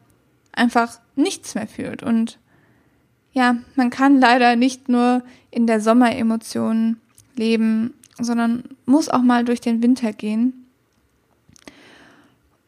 einfach 0.52 1.00
nichts 1.16 1.54
mehr 1.54 1.66
fühlt 1.66 2.02
und 2.02 2.38
ja, 3.36 3.56
man 3.74 3.90
kann 3.90 4.18
leider 4.18 4.56
nicht 4.56 4.88
nur 4.88 5.22
in 5.50 5.66
der 5.66 5.82
Sommeremotion 5.82 6.96
leben, 7.36 7.92
sondern 8.18 8.64
muss 8.86 9.10
auch 9.10 9.20
mal 9.20 9.44
durch 9.44 9.60
den 9.60 9.82
Winter 9.82 10.14
gehen. 10.14 10.66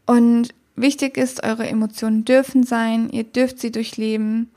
Und 0.04 0.50
wichtig 0.80 1.16
ist, 1.16 1.42
eure 1.44 1.66
Emotionen 1.66 2.24
dürfen 2.24 2.62
sein, 2.62 3.10
ihr 3.10 3.24
dürft 3.24 3.58
sie 3.58 3.72
durchleben. 3.72 4.50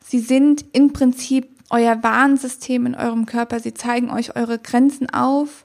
Sie 0.00 0.20
sind 0.20 0.64
im 0.72 0.92
Prinzip 0.92 1.48
euer 1.70 2.02
Warnsystem 2.02 2.86
in 2.86 2.94
eurem 2.94 3.26
Körper, 3.26 3.60
sie 3.60 3.74
zeigen 3.74 4.10
euch 4.10 4.36
eure 4.36 4.58
Grenzen 4.58 5.08
auf 5.08 5.64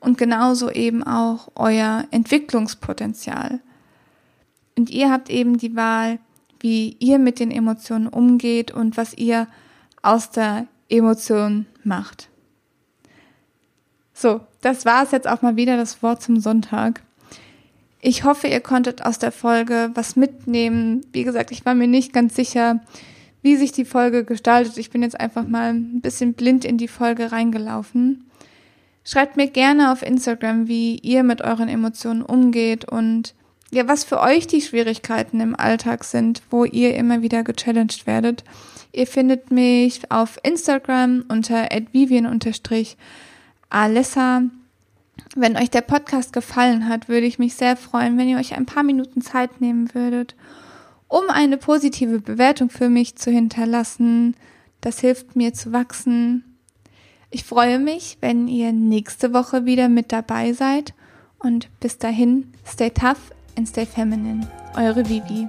und 0.00 0.18
genauso 0.18 0.70
eben 0.70 1.02
auch 1.02 1.48
euer 1.54 2.06
Entwicklungspotenzial. 2.10 3.60
Und 4.76 4.90
ihr 4.90 5.10
habt 5.10 5.30
eben 5.30 5.56
die 5.56 5.76
Wahl, 5.76 6.18
wie 6.60 6.96
ihr 6.98 7.18
mit 7.18 7.38
den 7.38 7.50
Emotionen 7.50 8.08
umgeht 8.08 8.72
und 8.72 8.96
was 8.96 9.14
ihr 9.14 9.46
aus 10.02 10.30
der 10.30 10.66
Emotion 10.88 11.66
macht. 11.84 12.28
So, 14.12 14.40
das 14.60 14.84
war 14.84 15.04
es 15.04 15.12
jetzt 15.12 15.28
auch 15.28 15.42
mal 15.42 15.56
wieder 15.56 15.76
das 15.76 16.02
Wort 16.02 16.22
zum 16.22 16.40
Sonntag. 16.40 17.03
Ich 18.06 18.22
hoffe, 18.22 18.48
ihr 18.48 18.60
konntet 18.60 19.02
aus 19.02 19.18
der 19.18 19.32
Folge 19.32 19.90
was 19.94 20.14
mitnehmen. 20.14 21.06
Wie 21.14 21.24
gesagt, 21.24 21.50
ich 21.52 21.64
war 21.64 21.74
mir 21.74 21.86
nicht 21.86 22.12
ganz 22.12 22.36
sicher, 22.36 22.80
wie 23.40 23.56
sich 23.56 23.72
die 23.72 23.86
Folge 23.86 24.24
gestaltet. 24.24 24.76
Ich 24.76 24.90
bin 24.90 25.02
jetzt 25.02 25.18
einfach 25.18 25.48
mal 25.48 25.72
ein 25.72 26.02
bisschen 26.02 26.34
blind 26.34 26.66
in 26.66 26.76
die 26.76 26.88
Folge 26.88 27.32
reingelaufen. 27.32 28.26
Schreibt 29.04 29.38
mir 29.38 29.46
gerne 29.46 29.90
auf 29.90 30.02
Instagram, 30.02 30.68
wie 30.68 30.96
ihr 30.96 31.22
mit 31.22 31.40
euren 31.40 31.70
Emotionen 31.70 32.20
umgeht 32.20 32.84
und 32.84 33.34
ja, 33.70 33.88
was 33.88 34.04
für 34.04 34.20
euch 34.20 34.46
die 34.46 34.60
Schwierigkeiten 34.60 35.40
im 35.40 35.58
Alltag 35.58 36.04
sind, 36.04 36.42
wo 36.50 36.66
ihr 36.66 36.94
immer 36.96 37.22
wieder 37.22 37.42
gechallenged 37.42 38.06
werdet. 38.06 38.44
Ihr 38.92 39.06
findet 39.06 39.50
mich 39.50 40.10
auf 40.10 40.38
Instagram 40.42 41.24
unter 41.28 41.70
vivian-alessa. 41.92 44.42
Wenn 45.36 45.56
euch 45.56 45.70
der 45.70 45.80
Podcast 45.80 46.32
gefallen 46.32 46.88
hat, 46.88 47.08
würde 47.08 47.26
ich 47.26 47.38
mich 47.38 47.54
sehr 47.54 47.76
freuen, 47.76 48.16
wenn 48.18 48.28
ihr 48.28 48.38
euch 48.38 48.54
ein 48.54 48.66
paar 48.66 48.82
Minuten 48.82 49.20
Zeit 49.20 49.60
nehmen 49.60 49.92
würdet, 49.94 50.36
um 51.08 51.22
eine 51.28 51.56
positive 51.56 52.20
Bewertung 52.20 52.70
für 52.70 52.88
mich 52.88 53.16
zu 53.16 53.30
hinterlassen. 53.30 54.36
Das 54.80 55.00
hilft 55.00 55.34
mir 55.34 55.52
zu 55.52 55.72
wachsen. 55.72 56.44
Ich 57.30 57.44
freue 57.44 57.80
mich, 57.80 58.18
wenn 58.20 58.46
ihr 58.46 58.72
nächste 58.72 59.32
Woche 59.32 59.64
wieder 59.64 59.88
mit 59.88 60.12
dabei 60.12 60.52
seid. 60.52 60.94
Und 61.38 61.68
bis 61.80 61.98
dahin, 61.98 62.52
stay 62.64 62.90
tough 62.90 63.32
and 63.56 63.68
stay 63.68 63.86
feminine. 63.86 64.48
Eure 64.76 65.08
Vivi. 65.08 65.48